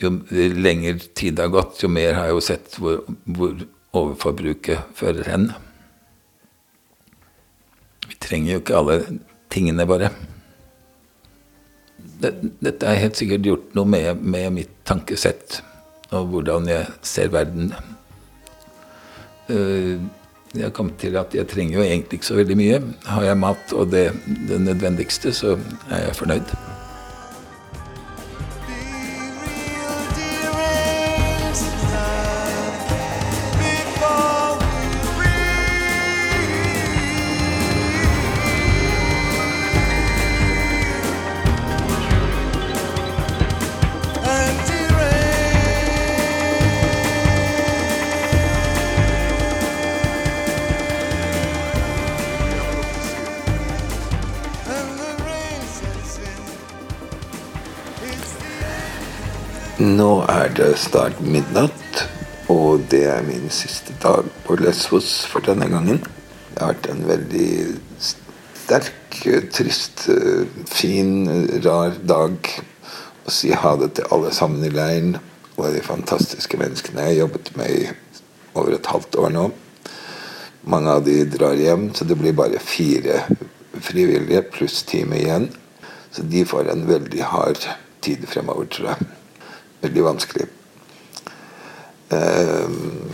jo 0.00 0.12
lenger 0.32 1.02
tid 1.18 1.42
har 1.42 1.52
gått, 1.52 1.82
jo 1.82 1.90
mer 1.92 2.16
har 2.16 2.30
jeg 2.30 2.38
jo 2.38 2.46
sett 2.46 2.78
hvor, 2.80 3.02
hvor 3.24 3.66
overforbruket 3.92 4.94
fører 4.96 5.28
hen. 5.28 5.50
Vi 8.08 8.16
trenger 8.22 8.54
jo 8.54 8.62
ikke 8.62 8.78
alle 8.78 9.00
tingene 9.52 9.88
våre. 9.88 10.08
Dette 12.22 12.86
har 12.86 13.02
helt 13.02 13.18
sikkert 13.18 13.44
gjort 13.44 13.76
noe 13.76 13.88
med, 13.92 14.22
med 14.22 14.48
mitt 14.56 14.72
tankesett 14.88 15.60
og 16.12 16.28
hvordan 16.32 16.68
jeg 16.68 16.86
ser 17.06 17.32
verden. 17.32 17.72
Eh, 19.50 19.96
jeg 20.52 20.72
kom 20.76 20.90
til 21.00 21.16
at 21.16 21.32
jeg 21.34 21.48
trenger 21.48 21.78
jo 21.78 21.84
egentlig 21.84 22.20
ikke 22.20 22.28
så 22.28 22.36
veldig 22.36 22.56
mye. 22.60 22.82
Har 23.08 23.24
jeg 23.24 23.40
mat 23.40 23.72
og 23.72 23.88
det, 23.92 24.10
det 24.48 24.60
nødvendigste, 24.60 25.32
så 25.32 25.56
er 25.90 26.06
jeg 26.06 26.16
fornøyd. 26.16 26.54
Snart 60.82 61.20
midnatt, 61.22 62.02
og 62.50 62.82
det 62.90 63.04
er 63.06 63.22
min 63.26 63.46
siste 63.54 63.94
dag 64.02 64.26
på 64.46 64.56
Lesvos 64.58 65.22
for 65.30 65.44
denne 65.46 65.68
gangen. 65.70 66.00
Det 66.52 66.58
har 66.58 66.72
vært 66.72 66.88
en 66.90 67.04
veldig 67.06 67.50
sterk, 68.02 69.18
trist, 69.54 70.06
fin, 70.70 71.12
rar 71.64 71.94
dag. 72.02 72.50
Å 73.22 73.30
si 73.30 73.52
ha 73.54 73.74
det 73.78 73.92
til 73.98 74.10
alle 74.14 74.32
sammen 74.34 74.64
i 74.66 74.72
leiren 74.72 75.16
og 75.54 75.68
de 75.70 75.84
fantastiske 75.86 76.58
menneskene 76.58 77.04
jeg 77.04 77.12
har 77.12 77.20
jobbet 77.20 77.52
med 77.60 77.76
i 77.76 77.84
over 78.58 78.74
et 78.74 78.90
halvt 78.90 79.20
år 79.22 79.34
nå. 79.36 79.48
Mange 80.72 80.96
av 80.98 81.06
de 81.06 81.20
drar 81.30 81.58
hjem, 81.58 81.92
så 81.94 82.06
det 82.08 82.18
blir 82.18 82.34
bare 82.38 82.62
fire 82.62 83.22
frivillige 83.78 84.42
pluss 84.50 84.82
teamet 84.88 85.22
igjen. 85.22 85.50
Så 86.12 86.26
de 86.26 86.42
får 86.46 86.72
en 86.72 86.86
veldig 86.90 87.22
hard 87.30 87.70
tid 88.02 88.26
fremover, 88.30 88.66
tror 88.72 88.94
jeg 88.94 89.12
veldig 89.82 90.04
vanskelig. 90.04 90.50
Ehm, 92.12 93.10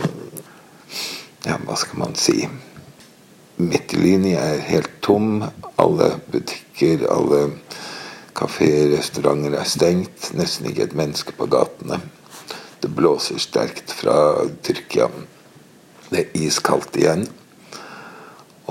skal 1.75 1.99
man 1.99 2.15
si 2.19 2.49
Midtlinje 3.59 4.39
er 4.39 4.61
helt 4.63 4.91
tom. 5.03 5.43
Alle 5.79 6.13
butikker, 6.31 7.05
alle 7.11 7.41
kafeer, 8.35 8.93
restauranter 8.97 9.57
er 9.59 9.67
stengt. 9.67 10.29
Nesten 10.35 10.69
ikke 10.69 10.87
et 10.87 10.95
menneske 10.95 11.35
på 11.35 11.47
gatene. 11.51 11.99
Det 12.79 12.91
blåser 12.95 13.39
sterkt 13.39 13.91
fra 13.91 14.45
Tyrkia. 14.63 15.09
Det 16.09 16.21
er 16.21 16.37
iskaldt 16.39 16.95
igjen. 16.99 17.27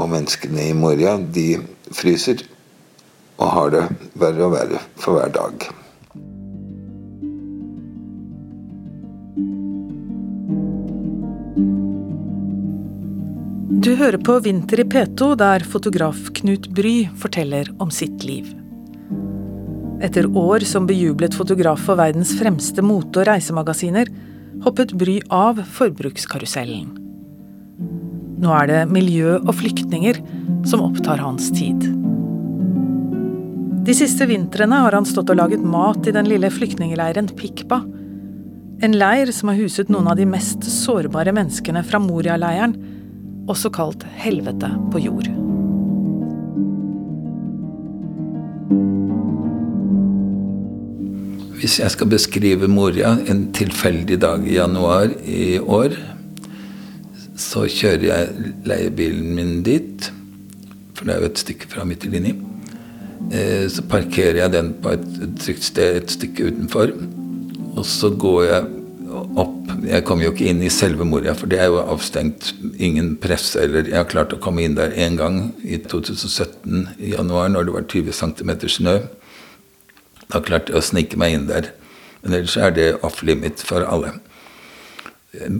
Og 0.01 0.09
menneskene 0.09 0.71
i 0.71 0.77
Moria, 0.77 1.19
de 1.19 1.59
fryser 1.93 2.47
og 3.39 3.53
har 3.55 3.75
det 3.75 3.85
verre 4.19 4.49
og 4.49 4.57
verre 4.57 4.81
for 4.97 5.19
hver 5.19 5.37
dag. 5.37 5.69
Du 13.79 13.93
hører 13.95 14.19
på 14.19 14.35
Vinter 14.43 14.81
i 14.83 14.85
P2, 14.91 15.37
der 15.39 15.63
fotograf 15.63 16.17
Knut 16.35 16.65
Bry 16.75 17.05
forteller 17.23 17.69
om 17.79 17.93
sitt 17.95 18.25
liv. 18.27 18.49
Etter 20.03 20.27
år 20.35 20.67
som 20.67 20.89
bejublet 20.89 21.37
fotograf 21.39 21.85
for 21.87 22.01
verdens 22.01 22.33
fremste 22.41 22.83
mote- 22.83 23.23
og 23.23 23.29
reisemagasiner, 23.29 24.11
hoppet 24.67 24.97
Bry 24.99 25.21
av 25.31 25.63
forbrukskarusellen. 25.77 26.91
Nå 28.43 28.57
er 28.57 28.67
det 28.73 28.83
miljø 28.91 29.37
og 29.45 29.55
flyktninger 29.61 30.19
som 30.67 30.83
opptar 30.89 31.23
hans 31.23 31.47
tid. 31.55 31.87
De 33.87 33.95
siste 33.95 34.27
vintrene 34.27 34.83
har 34.89 34.99
han 34.99 35.07
stått 35.07 35.31
og 35.31 35.39
laget 35.39 35.63
mat 35.63 36.03
i 36.03 36.19
den 36.19 36.27
lille 36.27 36.51
flyktningleiren 36.51 37.31
Pikpa. 37.39 37.85
En 38.83 38.99
leir 38.99 39.31
som 39.31 39.55
har 39.55 39.63
huset 39.63 39.87
noen 39.87 40.11
av 40.11 40.19
de 40.19 40.27
mest 40.27 40.67
sårbare 40.67 41.31
menneskene 41.31 41.87
fra 41.87 42.03
Moria-leiren, 42.03 42.75
også 43.49 43.71
kalt 43.75 44.05
helvete 44.21 44.71
på 44.93 45.01
jord. 45.03 45.29
Hvis 51.59 51.81
jeg 51.81 51.91
skal 51.91 52.11
beskrive 52.13 52.69
Moria 52.71 53.17
en 53.27 53.49
tilfeldig 53.57 54.21
dag 54.23 54.45
i 54.47 54.55
januar 54.61 55.11
i 55.27 55.59
år, 55.59 55.97
så 57.39 57.65
kjører 57.67 58.05
jeg 58.07 58.53
leiebilen 58.69 59.35
min 59.35 59.59
dit, 59.67 60.13
for 60.95 61.07
det 61.07 61.17
er 61.17 61.25
jo 61.25 61.31
et 61.33 61.43
stykke 61.43 61.71
fra 61.71 61.87
midt 61.89 62.07
i 62.07 62.13
linje, 62.15 62.37
så 63.75 63.83
parkerer 63.91 64.39
jeg 64.45 64.55
den 64.55 64.73
på 64.83 64.95
et 64.95 65.07
trygt 65.43 65.67
sted 65.67 65.99
et 65.99 66.15
stykke 66.15 66.53
utenfor. 66.53 66.95
Og 67.75 67.85
så 67.87 68.11
går 68.15 68.43
jeg 68.47 68.78
Jeg 69.87 70.05
kom 70.09 70.23
jo 70.23 70.33
ikke 70.33 70.49
inn 70.51 70.63
i 70.65 70.71
selve 70.73 71.05
Moria, 71.07 71.35
for 71.39 71.51
det 71.51 71.61
er 71.63 71.69
jo 71.71 71.83
avstengt. 71.83 72.53
Ingen 72.83 73.17
presse 73.23 73.61
eller 73.63 73.87
Jeg 73.87 73.97
har 73.97 74.09
klart 74.11 74.33
å 74.35 74.41
komme 74.43 74.65
inn 74.65 74.77
der 74.79 74.95
én 74.97 75.19
gang 75.19 75.53
i 75.63 75.79
2017 75.79 76.97
i 76.99 77.13
januar, 77.15 77.51
når 77.53 77.69
det 77.69 77.75
var 77.75 77.89
20 77.93 78.17
cm 78.17 78.53
snø. 78.75 78.97
Da 80.29 80.41
klarte 80.45 80.73
jeg 80.73 80.81
å 80.81 80.85
snike 80.85 81.21
meg 81.21 81.37
inn 81.37 81.47
der. 81.51 81.71
Men 82.23 82.41
ellers 82.41 82.57
er 82.57 82.75
det 82.75 82.89
off 83.07 83.23
limit 83.23 83.63
for 83.65 83.87
alle. 83.87 84.17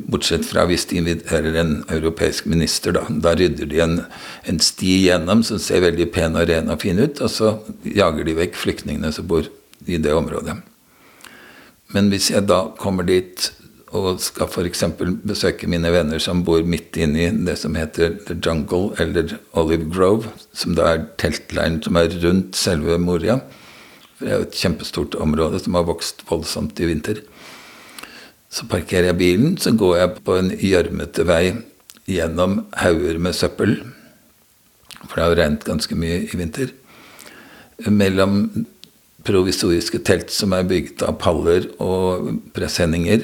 Bortsett 0.09 0.47
fra 0.49 0.65
hvis 0.67 0.87
de 0.89 0.99
inviterer 0.99 1.59
en 1.61 1.75
europeisk 1.93 2.49
minister, 2.49 2.97
da. 2.97 3.05
Da 3.09 3.35
rydder 3.37 3.69
de 3.69 3.83
en, 3.85 4.01
en 4.49 4.59
sti 4.65 4.95
gjennom 5.05 5.45
som 5.47 5.61
ser 5.63 5.85
veldig 5.85 6.09
pen 6.15 6.39
og 6.41 6.49
ren 6.49 6.73
og 6.73 6.83
fin 6.83 6.99
ut, 6.99 7.21
og 7.21 7.31
så 7.31 7.55
jager 7.85 8.27
de 8.27 8.37
vekk 8.41 8.59
flyktningene 8.59 9.13
som 9.15 9.29
bor 9.29 9.47
i 9.87 10.01
det 10.01 10.17
området. 10.17 10.57
Men 11.95 12.11
hvis 12.13 12.31
jeg 12.33 12.49
da 12.49 12.67
kommer 12.81 13.07
dit 13.09 13.51
og 13.97 14.19
skal 14.21 14.49
f.eks. 14.51 14.85
besøke 15.25 15.69
mine 15.71 15.91
venner 15.93 16.21
som 16.21 16.43
bor 16.45 16.61
midt 16.67 16.97
inne 17.01 17.23
i 17.25 17.31
det 17.47 17.57
som 17.61 17.77
heter 17.79 18.19
The 18.29 18.37
Jungle, 18.37 18.93
eller 19.01 19.39
Olive 19.57 19.89
Grove, 19.89 20.33
som 20.53 20.75
da 20.77 20.91
er 20.93 21.07
teltleiren 21.21 21.81
som 21.85 21.97
er 21.97 22.13
rundt 22.23 22.57
selve 22.59 22.99
Moria 23.01 23.41
Det 24.19 24.29
er 24.29 24.41
jo 24.41 24.47
et 24.49 24.61
kjempestort 24.61 25.15
område 25.23 25.61
som 25.63 25.77
har 25.79 25.87
vokst 25.87 26.25
voldsomt 26.29 26.81
i 26.83 26.89
vinter. 26.91 27.21
Så 28.51 28.67
parkerer 28.67 29.13
jeg 29.13 29.19
bilen, 29.21 29.59
så 29.61 29.71
går 29.71 29.97
jeg 29.97 30.25
på 30.27 30.35
en 30.41 30.51
gjørmete 30.51 31.27
vei 31.29 31.45
gjennom 32.09 32.65
hauger 32.81 33.21
med 33.23 33.37
søppel. 33.37 33.77
For 35.05 35.15
det 35.15 35.23
har 35.23 35.31
jo 35.31 35.39
regnet 35.39 35.69
ganske 35.69 35.95
mye 35.95 36.25
i 36.27 36.41
vinter. 36.41 36.73
Mellom 37.87 38.49
provisoriske 39.29 40.01
telt 40.03 40.33
som 40.35 40.57
er 40.57 40.67
bygget 40.67 41.05
av 41.07 41.21
paller 41.23 41.69
og 41.79 42.33
presenninger. 42.57 43.23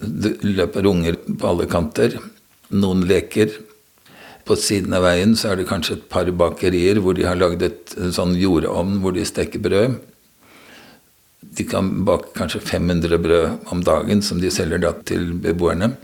Det 0.00 0.36
løper 0.44 0.86
unger 0.88 1.16
på 1.26 1.48
alle 1.48 1.68
kanter. 1.70 2.18
Noen 2.74 3.04
leker. 3.08 3.52
På 4.46 4.54
siden 4.58 4.94
av 4.94 5.02
veien 5.06 5.32
så 5.38 5.52
er 5.52 5.60
det 5.60 5.68
kanskje 5.70 5.96
et 5.96 6.08
par 6.10 6.28
bakerier 6.30 7.00
hvor 7.02 7.16
de 7.18 7.24
har 7.26 7.38
lagd 7.38 7.64
et 7.66 7.96
sånn 8.14 8.36
jordovn 8.38 9.00
hvor 9.02 9.16
de 9.16 9.24
steker 9.26 9.62
brød. 9.62 9.96
De 11.56 11.64
kan 11.66 11.88
bake 12.06 12.34
kanskje 12.36 12.60
500 12.62 13.18
brød 13.22 13.72
om 13.72 13.82
dagen, 13.82 14.22
som 14.22 14.40
de 14.42 14.50
selger 14.52 14.82
da 14.82 14.92
til 15.08 15.32
beboerne. 15.42 15.94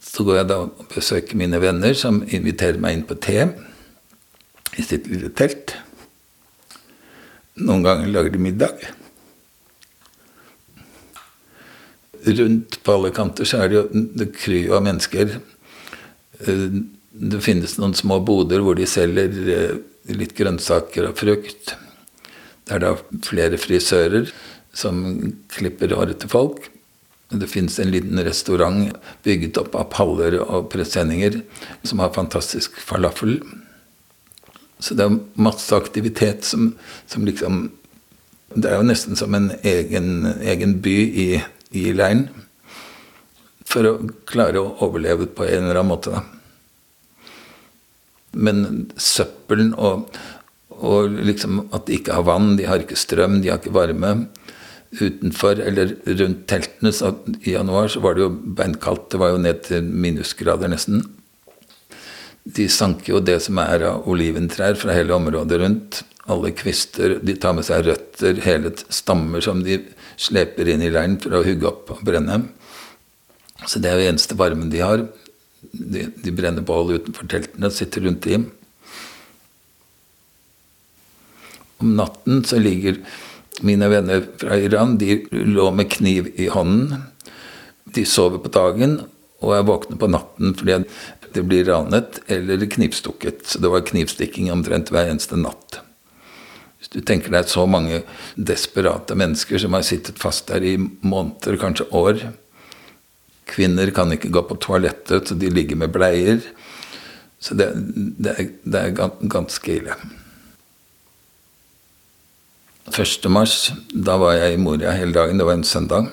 Så 0.00 0.24
går 0.24 0.40
jeg 0.40 0.48
da 0.52 0.60
og 0.64 0.86
besøker 0.92 1.36
mine 1.36 1.60
venner, 1.60 1.96
som 1.98 2.22
inviterer 2.24 2.80
meg 2.80 2.96
inn 2.96 3.08
på 3.08 3.18
te 3.20 3.40
i 4.76 4.84
sitt 4.84 5.08
lille 5.10 5.32
telt. 5.36 5.74
Noen 7.56 7.84
ganger 7.84 8.12
lager 8.12 8.32
de 8.32 8.40
middag. 8.40 8.86
Rundt 12.26 12.80
på 12.82 12.94
alle 12.96 13.12
kanter 13.14 13.46
så 13.46 13.62
er 13.62 13.70
det 13.70 13.78
jo 13.78 14.04
det 14.18 14.32
kryr 14.34 14.72
av 14.74 14.82
mennesker. 14.86 15.36
Det 17.16 17.42
finnes 17.44 17.76
noen 17.78 17.94
små 17.94 18.18
boder 18.26 18.64
hvor 18.64 18.78
de 18.78 18.86
selger 18.90 19.30
litt 20.10 20.34
grønnsaker 20.38 21.06
og 21.10 21.20
frukt. 21.20 21.76
Det 22.66 22.74
er 22.74 22.82
da 22.82 22.96
flere 23.22 23.60
frisører 23.62 24.32
som 24.76 25.04
klipper 25.54 25.94
håret 25.94 26.18
til 26.22 26.32
folk. 26.32 26.66
Det 27.30 27.48
fins 27.50 27.78
en 27.82 27.90
liten 27.90 28.20
restaurant 28.22 28.92
bygget 29.26 29.58
opp 29.58 29.74
av 29.78 29.88
paller 29.94 30.38
og 30.42 30.68
presenninger 30.70 31.40
som 31.86 32.02
har 32.02 32.14
fantastisk 32.14 32.76
falafel. 32.78 33.40
Så 34.78 34.94
det 34.94 35.06
er 35.06 35.18
masse 35.40 35.74
aktivitet 35.74 36.44
som, 36.44 36.74
som 37.06 37.24
liksom 37.26 37.70
Det 38.56 38.70
er 38.70 38.78
jo 38.78 38.86
nesten 38.86 39.18
som 39.18 39.34
en 39.34 39.50
egen, 39.66 40.26
egen 40.40 40.76
by 40.80 40.94
i, 41.18 41.40
i 41.76 41.92
leiren. 41.96 42.26
For 43.66 43.88
å 43.88 43.98
klare 44.28 44.62
å 44.62 44.74
overleve 44.86 45.28
på 45.36 45.46
en 45.46 45.66
eller 45.66 45.80
annen 45.80 45.92
måte, 45.92 46.14
da. 46.14 46.22
Men 48.36 48.88
søppelen 49.00 49.72
og, 49.80 50.10
og 50.76 51.14
liksom 51.24 51.64
at 51.74 51.86
de 51.88 51.96
ikke 51.96 52.18
har 52.18 52.26
vann, 52.28 52.56
de 52.58 52.66
har 52.68 52.82
ikke 52.82 52.98
strøm, 53.00 53.40
de 53.42 53.50
har 53.52 53.62
ikke 53.62 53.74
varme. 53.76 54.12
Utenfor 54.96 55.60
eller 55.60 55.96
rundt 56.06 56.44
teltene 56.48 56.92
så 56.94 57.14
i 57.42 57.56
januar 57.56 57.88
så 57.92 58.02
var 58.04 58.16
det 58.16 58.26
jo 58.26 58.32
beinkaldt. 58.58 59.08
Det 59.12 59.20
var 59.20 59.32
jo 59.32 59.42
ned 59.42 59.62
til 59.66 59.88
minusgrader 59.88 60.70
nesten. 60.72 61.02
De 62.46 62.68
sanker 62.70 63.16
jo 63.16 63.24
det 63.24 63.40
som 63.48 63.58
er 63.58 63.88
av 63.88 64.06
oliventrær 64.08 64.78
fra 64.78 64.94
hele 64.94 65.16
området 65.16 65.58
rundt. 65.62 66.02
Alle 66.30 66.52
kvister. 66.54 67.18
De 67.22 67.34
tar 67.40 67.56
med 67.56 67.66
seg 67.66 67.88
røtter, 67.88 68.38
hele 68.44 68.72
stammer 68.86 69.42
som 69.42 69.64
de 69.66 69.80
sleper 70.16 70.68
inn 70.72 70.84
i 70.84 70.90
leiren 70.92 71.18
for 71.22 71.36
å 71.36 71.44
hugge 71.46 71.68
opp 71.68 71.92
og 71.94 72.02
brenne. 72.06 72.42
Så 73.66 73.80
det 73.80 73.90
er 73.90 74.00
jo 74.00 74.10
eneste 74.10 74.36
varmen 74.38 74.70
de 74.72 74.82
har. 74.84 75.06
De, 75.72 76.06
de 76.22 76.34
brenner 76.34 76.64
bål 76.64 76.96
utenfor 76.98 77.28
teltene 77.30 77.70
sitter 77.74 78.06
rundt 78.06 78.26
dem. 78.28 78.50
Om 81.82 81.96
natten 81.98 82.44
så 82.48 82.60
ligger 82.60 83.00
mine 83.64 83.88
venner 83.88 84.24
fra 84.40 84.56
Iran 84.60 84.96
de 85.00 85.22
lå 85.32 85.70
med 85.72 85.90
kniv 85.92 86.32
i 86.40 86.48
hånden. 86.52 87.06
De 87.84 88.04
sover 88.08 88.40
på 88.44 88.52
dagen 88.52 88.98
og 89.44 89.52
er 89.56 89.66
våkne 89.68 89.98
på 90.00 90.08
natten 90.10 90.54
fordi 90.56 90.80
det 91.36 91.44
blir 91.44 91.66
ranet 91.68 92.20
eller 92.32 92.64
knivstukket. 92.64 93.44
Så 93.44 93.60
det 93.60 93.72
var 93.72 93.84
knivstikking 93.88 94.48
omtrent 94.52 94.92
hver 94.92 95.10
eneste 95.10 95.36
natt. 95.40 95.80
Hvis 96.86 97.02
du 97.02 97.06
tenker 97.06 97.32
deg 97.34 97.48
så 97.50 97.64
mange 97.66 98.04
desperate 98.38 99.16
mennesker 99.18 99.58
som 99.58 99.74
har 99.74 99.82
sittet 99.82 100.20
fast 100.22 100.46
der 100.52 100.62
i 100.62 100.76
måneder, 100.78 101.56
kanskje 101.58 101.88
år. 101.90 102.20
Kvinner 103.50 103.90
kan 103.90 104.12
ikke 104.14 104.30
gå 104.30 104.42
på 104.46 104.58
toalettet, 104.62 105.26
så 105.26 105.34
de 105.34 105.50
ligger 105.50 105.80
med 105.80 105.90
bleier. 105.90 106.38
Så 107.42 107.58
det, 107.58 107.72
det, 107.74 108.36
er, 108.36 108.52
det 108.62 108.82
er 108.84 109.10
ganske 109.26 109.72
ille. 109.72 109.96
1. 112.86 113.26
mars, 113.34 113.72
da 113.90 114.14
var 114.22 114.36
jeg 114.38 114.54
i 114.54 114.60
Moria 114.62 114.92
hele 114.94 115.14
dagen, 115.16 115.40
det 115.40 115.46
var 115.48 115.58
en 115.58 115.66
søndag, 115.66 116.12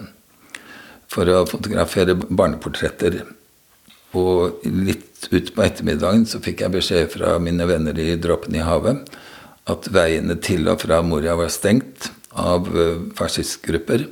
for 1.05 1.29
å 1.29 1.43
fotografere 1.45 2.15
barneportretter. 2.17 3.19
Og 4.17 4.65
litt 4.65 5.29
utpå 5.29 5.67
ettermiddagen 5.67 6.25
så 6.29 6.41
fikk 6.41 6.65
jeg 6.65 6.73
beskjed 6.73 7.13
fra 7.13 7.37
mine 7.41 7.69
venner 7.69 8.01
i 8.01 8.15
Dråpen 8.17 8.57
i 8.57 8.65
havet 8.65 9.05
at 9.69 9.87
veiene 9.95 10.35
til 10.43 10.67
og 10.71 10.81
fra 10.83 10.99
Moria 11.05 11.37
var 11.39 11.51
stengt 11.53 12.09
av 12.39 12.67
fascistgrupper. 13.15 14.07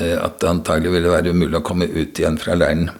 At 0.00 0.40
det 0.40 0.50
antagelig 0.50 0.92
ville 0.96 1.12
være 1.12 1.32
umulig 1.32 1.60
å 1.60 1.64
komme 1.64 1.88
ut 1.88 2.18
igjen 2.18 2.38
fra 2.40 2.56
leiren. 2.58 2.90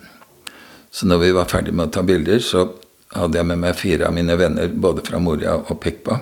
Så 0.95 1.09
når 1.11 1.25
vi 1.25 1.35
var 1.35 1.51
ferdig 1.51 1.75
med 1.75 1.91
å 1.91 1.95
ta 1.97 2.05
bilder, 2.07 2.41
så 2.45 2.69
hadde 3.15 3.41
jeg 3.41 3.49
med 3.51 3.61
meg 3.63 3.77
fire 3.79 4.09
av 4.09 4.15
mine 4.15 4.37
venner 4.39 4.71
både 4.71 5.05
fra 5.07 5.21
Moria 5.23 5.57
og 5.59 5.77
Pekpa. 5.83 6.21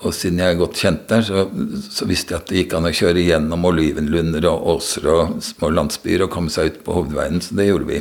Og 0.00 0.14
siden 0.16 0.40
jeg 0.40 0.54
er 0.54 0.60
godt 0.60 0.78
kjent 0.80 1.02
der, 1.10 1.24
så, 1.26 1.44
så, 1.92 2.06
visste 2.08 2.32
jeg 2.32 2.40
at 2.40 2.48
det 2.48 2.62
gikk 2.62 2.76
an 2.78 2.88
å 2.88 2.94
kjøre 2.96 3.20
gjennom 3.20 3.66
olivenlunder 3.68 4.46
og 4.48 4.68
åser 4.76 5.08
og 5.12 5.34
små 5.44 5.68
landsbyer 5.76 6.24
og 6.24 6.32
komme 6.32 6.52
seg 6.52 6.70
ut 6.70 6.78
på 6.86 6.96
hovedveien, 6.96 7.42
så 7.44 7.58
det 7.58 7.68
gjorde 7.68 7.90
vi. 7.90 8.00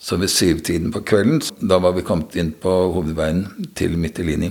Så 0.00 0.16
ved 0.16 0.32
syvtiden 0.32 0.92
på 0.94 1.02
kvelden, 1.04 1.42
da 1.60 1.76
var 1.82 1.92
vi 1.92 2.04
kommet 2.06 2.36
inn 2.40 2.54
på 2.56 2.72
hovedveien 2.94 3.44
til 3.76 3.98
Mytilini. 4.00 4.48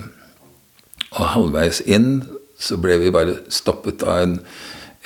Og 1.17 1.23
halvveis 1.33 1.81
inn 1.89 2.19
så 2.59 2.77
ble 2.77 2.99
vi 3.01 3.13
bare 3.13 3.39
stoppet 3.49 4.03
av 4.05 4.21
en, 4.21 4.35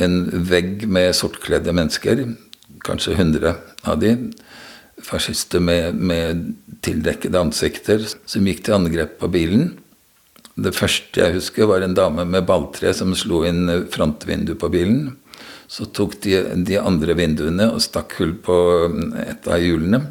en 0.03 0.17
vegg 0.49 0.83
med 0.89 1.13
sortkledde 1.15 1.71
mennesker. 1.75 2.25
Kanskje 2.83 3.15
100 3.15 3.53
av 3.87 4.01
de. 4.01 4.17
Fascister 5.03 5.63
med, 5.63 5.95
med 5.95 6.49
tildekkede 6.83 7.39
ansikter 7.39 8.03
som 8.03 8.49
gikk 8.49 8.65
til 8.65 8.75
angrep 8.75 9.15
på 9.21 9.29
bilen. 9.31 9.71
Det 10.59 10.73
første 10.75 11.23
jeg 11.23 11.37
husker, 11.37 11.69
var 11.69 11.85
en 11.85 11.95
dame 11.97 12.25
med 12.29 12.45
balltre 12.49 12.91
som 12.93 13.15
slo 13.17 13.45
inn 13.47 13.87
frontvinduet 13.93 14.59
på 14.59 14.69
bilen. 14.73 15.13
Så 15.71 15.87
tok 15.95 16.19
de 16.25 16.41
de 16.67 16.77
andre 16.81 17.15
vinduene 17.17 17.69
og 17.71 17.81
stakk 17.81 18.17
hull 18.19 18.35
på 18.43 18.57
et 19.23 19.47
av 19.47 19.63
hjulene. 19.63 20.03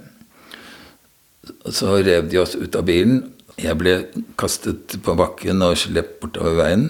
Så 1.71 1.99
rev 2.03 2.27
de 2.31 2.41
oss 2.43 2.57
ut 2.59 2.75
av 2.75 2.87
bilen. 2.89 3.21
Jeg 3.61 3.77
ble 3.79 3.95
kastet 4.41 4.97
på 5.05 5.15
bakken 5.19 5.63
og 5.63 5.77
slept 5.79 6.19
bortover 6.23 6.57
veien. 6.59 6.89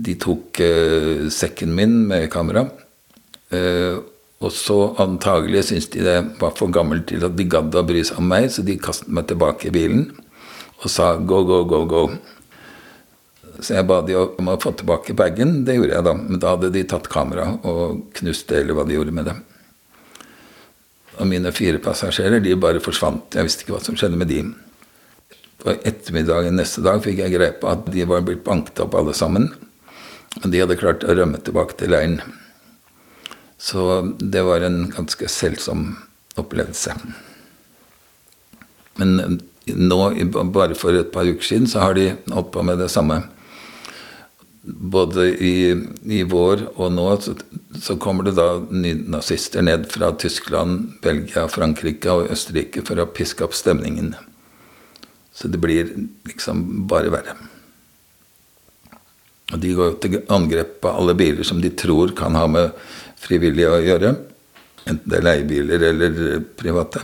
De 0.00 0.14
tok 0.20 0.62
uh, 0.64 1.26
sekken 1.32 1.74
min 1.76 1.98
med 2.08 2.30
kamera. 2.32 2.64
Uh, 3.52 4.00
og 4.40 4.54
så 4.56 4.78
antagelig 5.02 5.66
syntes 5.68 5.90
de 5.92 6.04
det 6.06 6.16
var 6.40 6.54
for 6.56 6.72
gammelt 6.72 7.10
til 7.10 7.26
at 7.26 7.36
de 7.36 7.44
gadd 7.44 7.74
å 7.76 7.84
bry 7.84 8.00
seg 8.06 8.22
om 8.22 8.30
meg, 8.30 8.46
så 8.48 8.64
de 8.64 8.78
kastet 8.80 9.10
meg 9.12 9.26
tilbake 9.28 9.68
i 9.68 9.74
bilen 9.74 10.06
og 10.80 10.88
sa 10.88 11.12
go, 11.18 11.42
go, 11.44 11.60
go, 11.68 11.82
go. 11.84 12.04
Så 13.60 13.74
jeg 13.76 13.84
ba 13.84 14.00
de 14.06 14.16
om 14.16 14.48
å 14.48 14.56
få 14.60 14.72
tilbake 14.80 15.12
bagen. 15.12 15.58
Det 15.66 15.76
gjorde 15.76 15.92
jeg 15.92 16.06
da. 16.06 16.14
Men 16.16 16.40
da 16.40 16.54
hadde 16.54 16.72
de 16.72 16.86
tatt 16.88 17.10
kamera 17.12 17.50
og 17.68 18.06
knust 18.16 18.48
det, 18.48 18.62
eller 18.62 18.78
hva 18.78 18.86
de 18.88 18.96
gjorde 18.96 19.12
med 19.12 19.28
det. 19.28 19.36
Og 21.20 21.28
mine 21.28 21.52
fire 21.52 21.80
passasjerer 21.82 22.40
de 22.42 22.56
bare 22.56 22.80
forsvant. 22.82 23.36
Jeg 23.36 23.46
visste 23.46 23.64
ikke 23.64 23.76
hva 23.76 23.84
som 23.84 23.96
skjedde 23.98 24.18
med 24.20 24.30
de. 24.32 24.42
På 25.60 25.74
ettermiddagen 25.76 26.56
neste 26.56 26.82
dag 26.84 27.02
fikk 27.04 27.20
jeg 27.20 27.34
greie 27.34 27.56
på 27.60 27.68
at 27.68 27.84
de 27.92 28.06
var 28.08 28.24
blitt 28.24 28.44
banket 28.46 28.80
opp 28.80 28.96
alle 28.96 29.12
sammen. 29.16 29.50
Og 30.40 30.46
de 30.48 30.62
hadde 30.62 30.78
klart 30.80 31.04
å 31.04 31.16
rømme 31.16 31.42
tilbake 31.44 31.76
til 31.76 31.92
leiren. 31.92 32.20
Så 33.60 34.00
det 34.16 34.40
var 34.46 34.64
en 34.64 34.86
ganske 34.94 35.28
selsom 35.28 35.90
opplevelse. 36.40 36.94
Men 39.00 39.40
nå, 39.68 40.00
bare 40.54 40.78
for 40.78 40.96
et 40.96 41.12
par 41.12 41.28
uker 41.28 41.44
siden, 41.44 41.68
så 41.68 41.84
har 41.84 41.98
de 41.98 42.14
holdt 42.32 42.54
på 42.54 42.64
med 42.64 42.80
det 42.80 42.88
samme 42.92 43.20
både 44.62 45.26
i, 45.40 45.54
i, 46.04 46.22
vår 46.28 46.66
og 46.74 46.92
nå 46.92 47.06
så, 47.24 47.34
så 47.80 47.96
kommer 48.00 48.26
det 48.26 48.36
da 48.36 48.58
nynazister 48.60 49.64
ned 49.64 49.86
fra 49.92 50.12
Tyskland, 50.20 50.98
Belgia, 51.02 51.46
Frankrike 51.48 52.12
og 52.12 52.32
Østerrike 52.34 52.84
for 52.86 53.00
å 53.00 53.08
piske 53.08 53.46
opp 53.46 53.56
stemningen. 53.56 54.12
Så 55.32 55.48
det 55.48 55.60
blir 55.62 55.94
liksom 56.28 56.86
bare 56.90 57.12
verre. 57.12 57.36
Og 59.50 59.62
de 59.62 59.72
går 59.74 59.88
jo 59.88 60.00
til 60.02 60.18
angrep 60.30 60.76
på 60.84 60.92
alle 60.92 61.16
biler 61.18 61.46
som 61.46 61.62
de 61.62 61.72
tror 61.74 62.12
kan 62.18 62.36
ha 62.38 62.44
med 62.50 62.74
frivillige 63.20 63.70
å 63.72 63.80
gjøre. 63.82 64.12
Enten 64.84 65.10
det 65.10 65.18
er 65.18 65.26
leiebiler 65.26 65.86
eller 65.88 66.44
private. 66.58 67.02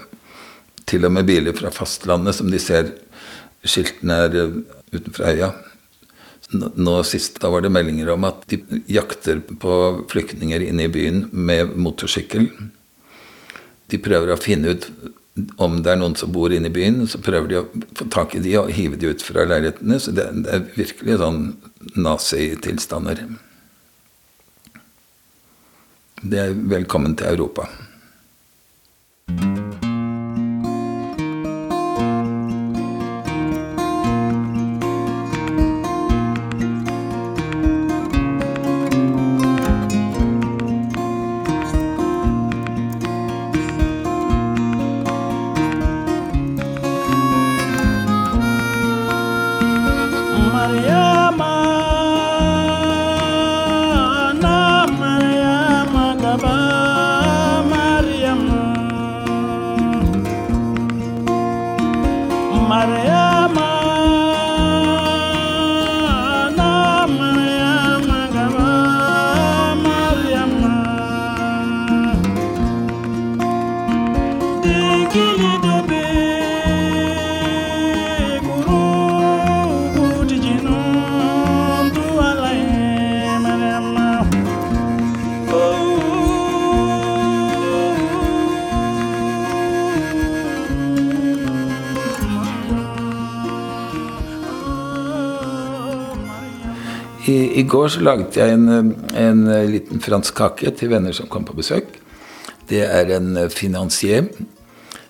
Til 0.86 1.08
og 1.08 1.16
med 1.16 1.26
biler 1.26 1.56
fra 1.56 1.72
fastlandet 1.74 2.36
som 2.36 2.50
de 2.52 2.60
ser 2.62 2.92
skiltene 3.66 4.20
er 4.28 4.36
utenfor 4.92 5.26
øya. 5.32 5.50
Nå 6.54 6.96
sist 7.02 7.40
da 7.42 7.50
var 7.50 7.64
det 7.64 7.72
meldinger 7.74 8.12
om 8.14 8.24
at 8.28 8.44
de 8.50 8.60
jakter 8.86 9.40
på 9.42 9.76
flyktninger 10.10 10.62
inne 10.68 10.86
i 10.86 10.92
byen 10.92 11.24
med 11.32 11.74
motorsykkel. 11.74 12.46
De 13.90 13.98
prøver 14.02 14.30
å 14.34 14.38
finne 14.38 14.76
ut 14.76 14.90
om 15.60 15.80
det 15.82 15.92
er 15.92 15.98
noen 16.00 16.14
som 16.16 16.30
bor 16.32 16.54
inne 16.54 16.70
i 16.70 16.74
byen. 16.74 17.02
Så 17.10 17.18
prøver 17.24 17.50
de 17.50 17.58
å 17.60 17.66
få 17.98 18.06
tak 18.12 18.36
i 18.36 18.44
de 18.44 18.54
og 18.60 18.70
hive 18.74 18.98
de 19.00 19.10
ut 19.10 19.24
fra 19.26 19.46
leilighetene. 19.48 19.98
Så 20.00 20.14
det, 20.14 20.28
det 20.46 20.54
er 20.54 20.70
virkelig 20.76 21.18
sånn 21.22 21.42
nazitilstander. 21.98 23.26
Det 26.22 26.40
er 26.40 26.56
velkommen 26.70 27.18
til 27.18 27.34
Europa. 27.34 27.68
Går 97.68 97.88
så 97.92 98.02
laget 98.04 98.38
jeg 98.38 98.54
en, 98.56 98.68
en, 99.16 99.44
liten 99.70 100.02
fransk 100.02 100.36
kake 100.38 100.72
til 100.78 100.90
venner 100.92 101.14
som 101.16 101.28
kom 101.30 101.44
på 101.46 101.56
besøk. 101.56 101.88
Det 102.66 102.82
er 102.82 103.12
en 103.16 103.46
financier, 103.52 104.26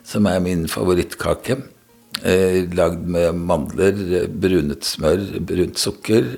som 0.05 0.29
er 0.29 0.43
min 0.45 0.67
favorittkake. 0.69 1.59
Eh, 2.25 2.65
lagd 2.77 3.07
med 3.13 3.37
mandler, 3.37 4.27
brunet 4.29 4.85
smør, 4.85 5.25
brunt 5.47 5.81
sukker, 5.81 6.37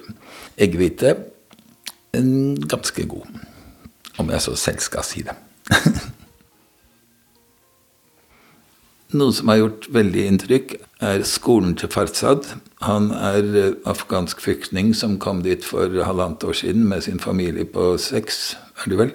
eggehvite. 0.58 1.16
Ganske 2.14 3.04
god, 3.10 3.26
om 4.18 4.30
jeg 4.32 4.42
så 4.42 4.56
selv 4.58 4.82
skal 4.82 5.06
si 5.06 5.26
det. 5.26 5.36
Noe 9.08 9.32
som 9.32 9.48
har 9.48 9.56
gjort 9.62 9.86
veldig 9.96 10.22
inntrykk, 10.28 10.72
er 11.00 11.22
skolen 11.24 11.72
til 11.80 11.88
Farzad. 11.88 12.44
Han 12.84 13.06
er 13.16 13.46
eh, 13.56 13.76
afghansk 13.88 14.42
flyktning 14.44 14.90
som 14.92 15.14
kom 15.22 15.40
dit 15.46 15.64
for 15.64 15.88
halvannet 15.88 16.44
år 16.44 16.56
siden 16.58 16.84
med 16.90 17.06
sin 17.06 17.20
familie 17.22 17.64
på 17.64 17.94
seks, 17.96 18.58
er 18.76 18.92
det 18.92 18.98
vel. 19.00 19.12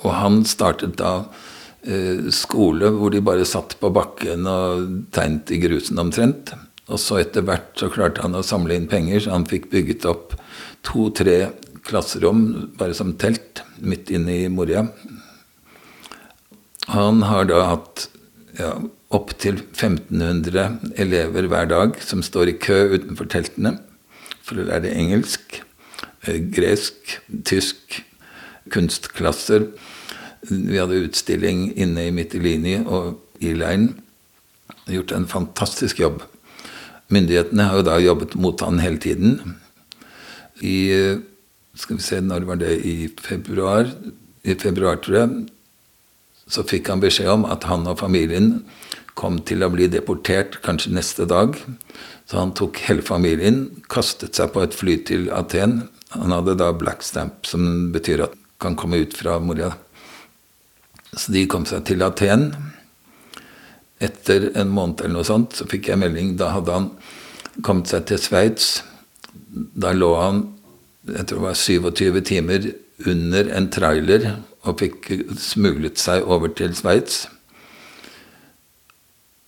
Og 0.00 0.06
han 0.16 0.38
startet 0.48 0.96
da 1.02 1.26
eh, 1.84 2.30
skole 2.32 2.88
hvor 2.96 3.12
de 3.12 3.20
bare 3.20 3.44
satt 3.44 3.76
på 3.82 3.90
bakken 3.92 4.48
og 4.48 4.86
tegnet 5.12 5.52
i 5.52 5.60
grusen 5.66 6.00
omtrent. 6.00 6.54
Og 6.88 6.96
så 7.04 7.20
etter 7.20 7.44
hvert 7.44 7.76
så 7.76 7.90
klarte 7.92 8.24
han 8.24 8.38
å 8.38 8.40
samle 8.46 8.78
inn 8.78 8.88
penger, 8.88 9.26
så 9.26 9.36
han 9.36 9.44
fikk 9.50 9.68
bygget 9.74 10.08
opp 10.08 10.32
to-tre 10.88 11.50
klasserom 11.84 12.72
bare 12.80 12.96
som 12.96 13.12
telt 13.20 13.60
midt 13.76 14.08
inne 14.08 14.40
i 14.46 14.48
Moria. 14.48 14.86
Han 16.96 17.22
har 17.28 17.44
da 17.52 17.60
hatt 17.68 18.08
ja, 18.58 18.72
opptil 19.12 19.60
1500 19.72 20.96
elever 21.00 21.48
hver 21.48 21.68
dag 21.70 21.98
som 22.04 22.22
står 22.24 22.52
i 22.52 22.58
kø 22.60 22.78
utenfor 22.96 23.28
teltene 23.32 23.76
for 24.42 24.60
å 24.60 24.66
lære 24.68 24.92
engelsk, 24.98 25.60
eh, 26.26 26.40
gresk, 26.52 27.18
tysk, 27.48 28.02
kunstklasser. 28.72 29.68
Vi 30.50 30.78
hadde 30.78 31.04
utstilling 31.06 31.70
inne 31.78 32.08
i 32.08 32.14
Mytilini 32.14 32.80
og 32.82 33.20
i 33.40 33.54
leiren. 33.54 33.92
Gjort 34.90 35.12
en 35.14 35.28
fantastisk 35.30 36.00
jobb. 36.02 36.22
Myndighetene 37.12 37.68
har 37.68 37.80
jo 37.80 37.86
da 37.86 37.98
jobbet 38.00 38.34
mot 38.40 38.60
han 38.64 38.80
hele 38.82 38.98
tiden. 38.98 39.56
I 40.62 40.76
eh, 40.92 41.20
skal 41.74 41.96
vi 41.96 42.04
se, 42.04 42.20
når 42.20 42.46
var 42.48 42.60
det? 42.60 42.74
I 42.84 43.08
februar, 43.22 43.88
i 44.44 44.54
februar 44.54 45.00
tror 45.00 45.18
jeg, 45.18 45.42
så 46.52 46.64
fikk 46.68 46.90
han 46.92 47.02
beskjed 47.02 47.30
om 47.32 47.46
at 47.48 47.64
han 47.70 47.86
og 47.88 48.00
familien 48.02 48.58
kom 49.18 49.38
til 49.48 49.64
å 49.64 49.70
bli 49.72 49.88
deportert 49.92 50.58
kanskje 50.64 50.94
neste 50.96 51.26
dag. 51.28 51.56
Så 52.28 52.38
han 52.38 52.54
tok 52.56 52.80
hele 52.86 53.04
familien, 53.04 53.64
kastet 53.92 54.38
seg 54.38 54.52
på 54.54 54.62
et 54.64 54.76
fly 54.76 54.98
til 55.08 55.28
Aten. 55.34 55.82
Han 56.16 56.32
hadde 56.32 56.58
da 56.60 56.70
black 56.76 57.04
stamp, 57.04 57.46
som 57.48 57.90
betyr 57.92 58.26
at 58.28 58.36
kan 58.62 58.76
komme 58.78 59.00
ut 59.02 59.16
fra 59.16 59.40
Moria. 59.42 59.72
Så 61.12 61.32
de 61.34 61.48
kom 61.50 61.66
seg 61.68 61.84
til 61.88 62.04
Aten. 62.06 62.52
Etter 64.02 64.50
en 64.58 64.72
måned 64.72 65.02
eller 65.02 65.18
noe 65.18 65.28
sånt 65.28 65.58
så 65.58 65.66
fikk 65.68 65.90
jeg 65.90 66.00
melding. 66.00 66.36
Da 66.40 66.52
hadde 66.54 66.78
han 66.78 66.88
kommet 67.66 67.90
seg 67.90 68.06
til 68.08 68.20
Sveits. 68.22 68.80
Da 69.52 69.92
lå 69.96 70.14
han 70.20 70.44
jeg 71.02 71.26
tror 71.26 71.40
det 71.40 71.46
var 71.48 71.58
27 71.58 72.20
timer 72.28 72.66
under 73.10 73.48
en 73.58 73.64
trailer 73.74 74.26
og 74.62 74.78
fikk 74.78 75.08
smuglet 75.42 75.98
seg 75.98 76.26
over 76.26 76.52
til 76.54 76.74
Sveits. 76.78 77.24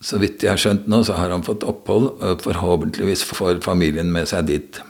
Så 0.05 0.19
vidt 0.21 0.43
jeg 0.45 0.53
har 0.53 0.61
skjønt 0.61 0.89
nå, 0.91 1.01
så 1.07 1.17
har 1.17 1.33
han 1.33 1.47
fått 1.47 1.65
opphold, 1.65 2.11
og 2.21 2.43
forhåpentligvis 2.45 3.25
får 3.31 3.63
familien 3.65 4.11
med 4.13 4.29
seg 4.29 4.51
dit. 4.51 4.81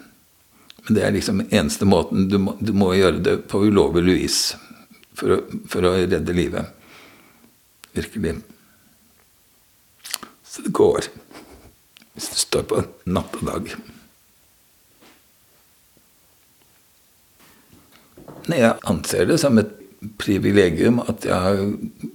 Men 0.84 0.96
det 0.96 1.04
er 1.04 1.14
liksom 1.14 1.44
eneste 1.46 1.86
måten. 1.88 2.26
Du 2.32 2.38
må, 2.42 2.56
du 2.60 2.72
må 2.76 2.90
gjøre 2.96 3.22
det 3.24 3.36
på 3.48 3.62
ulovlig 3.68 4.18
vis 4.18 4.40
for 5.14 5.38
for 5.70 5.86
å 5.86 5.94
redde 6.02 6.34
livet. 6.34 6.66
Virkelig. 7.94 8.34
Så 10.42 10.64
det 10.66 10.74
går. 10.74 11.06
Hvis 12.14 12.30
du 12.32 12.36
står 12.38 12.66
på 12.70 12.82
natt 13.10 13.38
og 13.38 13.46
dag. 13.48 13.70
Jeg 18.50 18.74
anser 18.90 19.30
det 19.30 19.38
som 19.40 19.56
et 19.62 19.72
privilegium 20.20 21.00
at 21.04 21.26
jeg 21.28 21.38
har 21.46 21.60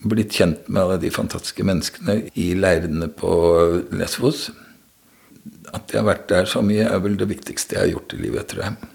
blitt 0.09 0.35
kjent 0.35 0.69
med 0.69 0.81
alle 0.83 0.99
de 1.01 1.11
fantastiske 1.13 1.65
menneskene 1.67 2.21
i 2.39 2.51
leirene 2.57 3.09
på 3.11 3.31
Lesvos. 3.95 4.49
At 5.73 5.91
jeg 5.91 6.01
har 6.01 6.09
vært 6.09 6.29
der 6.31 6.49
så 6.49 6.63
mye, 6.65 6.87
er 6.87 7.03
vel 7.03 7.17
det 7.19 7.29
viktigste 7.29 7.77
jeg 7.77 7.85
har 7.85 7.93
gjort 7.95 8.15
i 8.15 8.23
livet, 8.23 8.49
tror 8.51 8.65
jeg. 8.67 8.89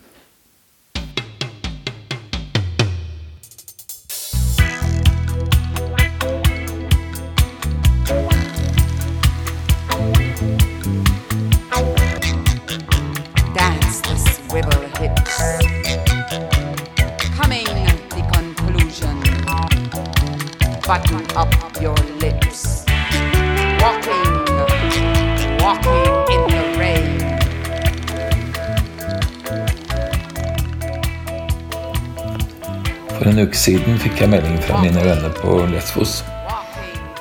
For 33.24 33.32
en 33.32 33.40
uke 33.40 33.56
siden 33.56 33.94
fikk 33.96 34.18
jeg 34.20 34.28
melding 34.34 34.58
fra 34.60 34.82
mine 34.82 35.00
venner 35.00 35.30
på 35.32 35.54
Lesvos. 35.70 36.18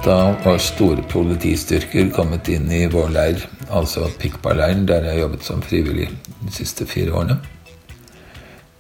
Da 0.04 0.34
var 0.44 0.58
store 0.60 1.00
politistyrker 1.08 2.10
kommet 2.12 2.50
inn 2.52 2.66
i 2.76 2.82
vår 2.92 3.14
leir, 3.16 3.46
altså 3.72 4.10
Pikpa-leiren, 4.20 4.84
der 4.90 5.08
jeg 5.08 5.22
jobbet 5.22 5.48
som 5.48 5.64
frivillig 5.64 6.10
de 6.42 6.52
siste 6.52 6.84
fire 6.92 7.16
årene. 7.16 7.38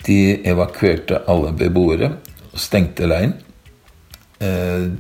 De 0.03 0.17
evakuerte 0.51 1.21
alle 1.31 1.55
beboere 1.55 2.11
og 2.49 2.59
stengte 2.59 3.07
leiren. 3.07 3.37
Eh, 4.43 4.91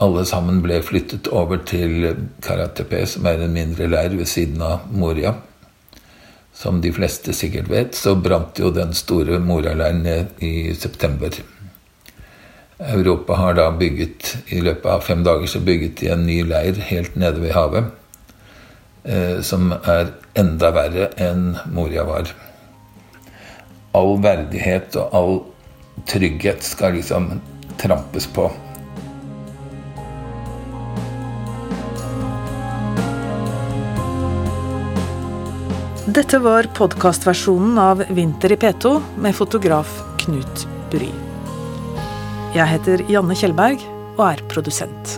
alle 0.00 0.24
sammen 0.24 0.64
ble 0.64 0.80
flyttet 0.80 1.28
over 1.28 1.60
til 1.68 2.08
Karatepe, 2.40 3.04
som 3.04 3.28
er 3.28 3.44
en 3.44 3.52
mindre 3.52 3.92
leir 3.92 4.16
ved 4.16 4.32
siden 4.32 4.64
av 4.64 4.88
Moria. 4.96 5.36
Som 6.54 6.80
de 6.80 6.92
fleste 6.94 7.34
sikkert 7.34 7.68
vet, 7.68 7.96
så 7.98 8.14
brant 8.14 8.58
jo 8.58 8.70
den 8.70 8.94
store 8.94 9.40
Moria-leiren 9.42 10.04
ned 10.06 10.42
i 10.44 10.74
september. 10.78 11.34
Europa 12.78 13.34
har 13.34 13.54
da 13.58 13.70
bygget, 13.74 14.36
i 14.54 14.60
løpet 14.62 14.86
av 14.90 15.02
fem 15.06 15.24
dager 15.26 15.50
så 15.50 15.60
bygget 15.60 16.00
de 16.00 16.10
en 16.14 16.26
ny 16.26 16.40
leir 16.46 16.78
helt 16.90 17.16
nede 17.18 17.42
ved 17.42 17.54
havet. 17.54 17.90
Eh, 19.04 19.40
som 19.44 19.72
er 19.72 20.14
enda 20.38 20.70
verre 20.74 21.10
enn 21.20 21.56
Moria 21.74 22.06
var. 22.08 22.30
All 23.94 24.16
verdighet 24.22 24.96
og 24.98 25.18
all 25.18 25.34
trygghet 26.10 26.64
skal 26.66 26.96
liksom 26.96 27.34
trampes 27.78 28.26
på. 28.26 28.48
Dette 36.14 36.38
var 36.38 36.68
podkastversjonen 36.76 37.78
av 37.78 38.04
Vinter 38.14 38.52
i 38.54 38.56
P2 38.56 38.92
med 39.18 39.34
fotograf 39.34 39.96
Knut 40.22 40.62
Bry. 40.92 41.08
Jeg 42.54 42.70
heter 42.70 43.02
Janne 43.10 43.34
Kjellberg 43.34 43.82
og 44.14 44.22
er 44.28 44.44
produsent. 44.52 45.16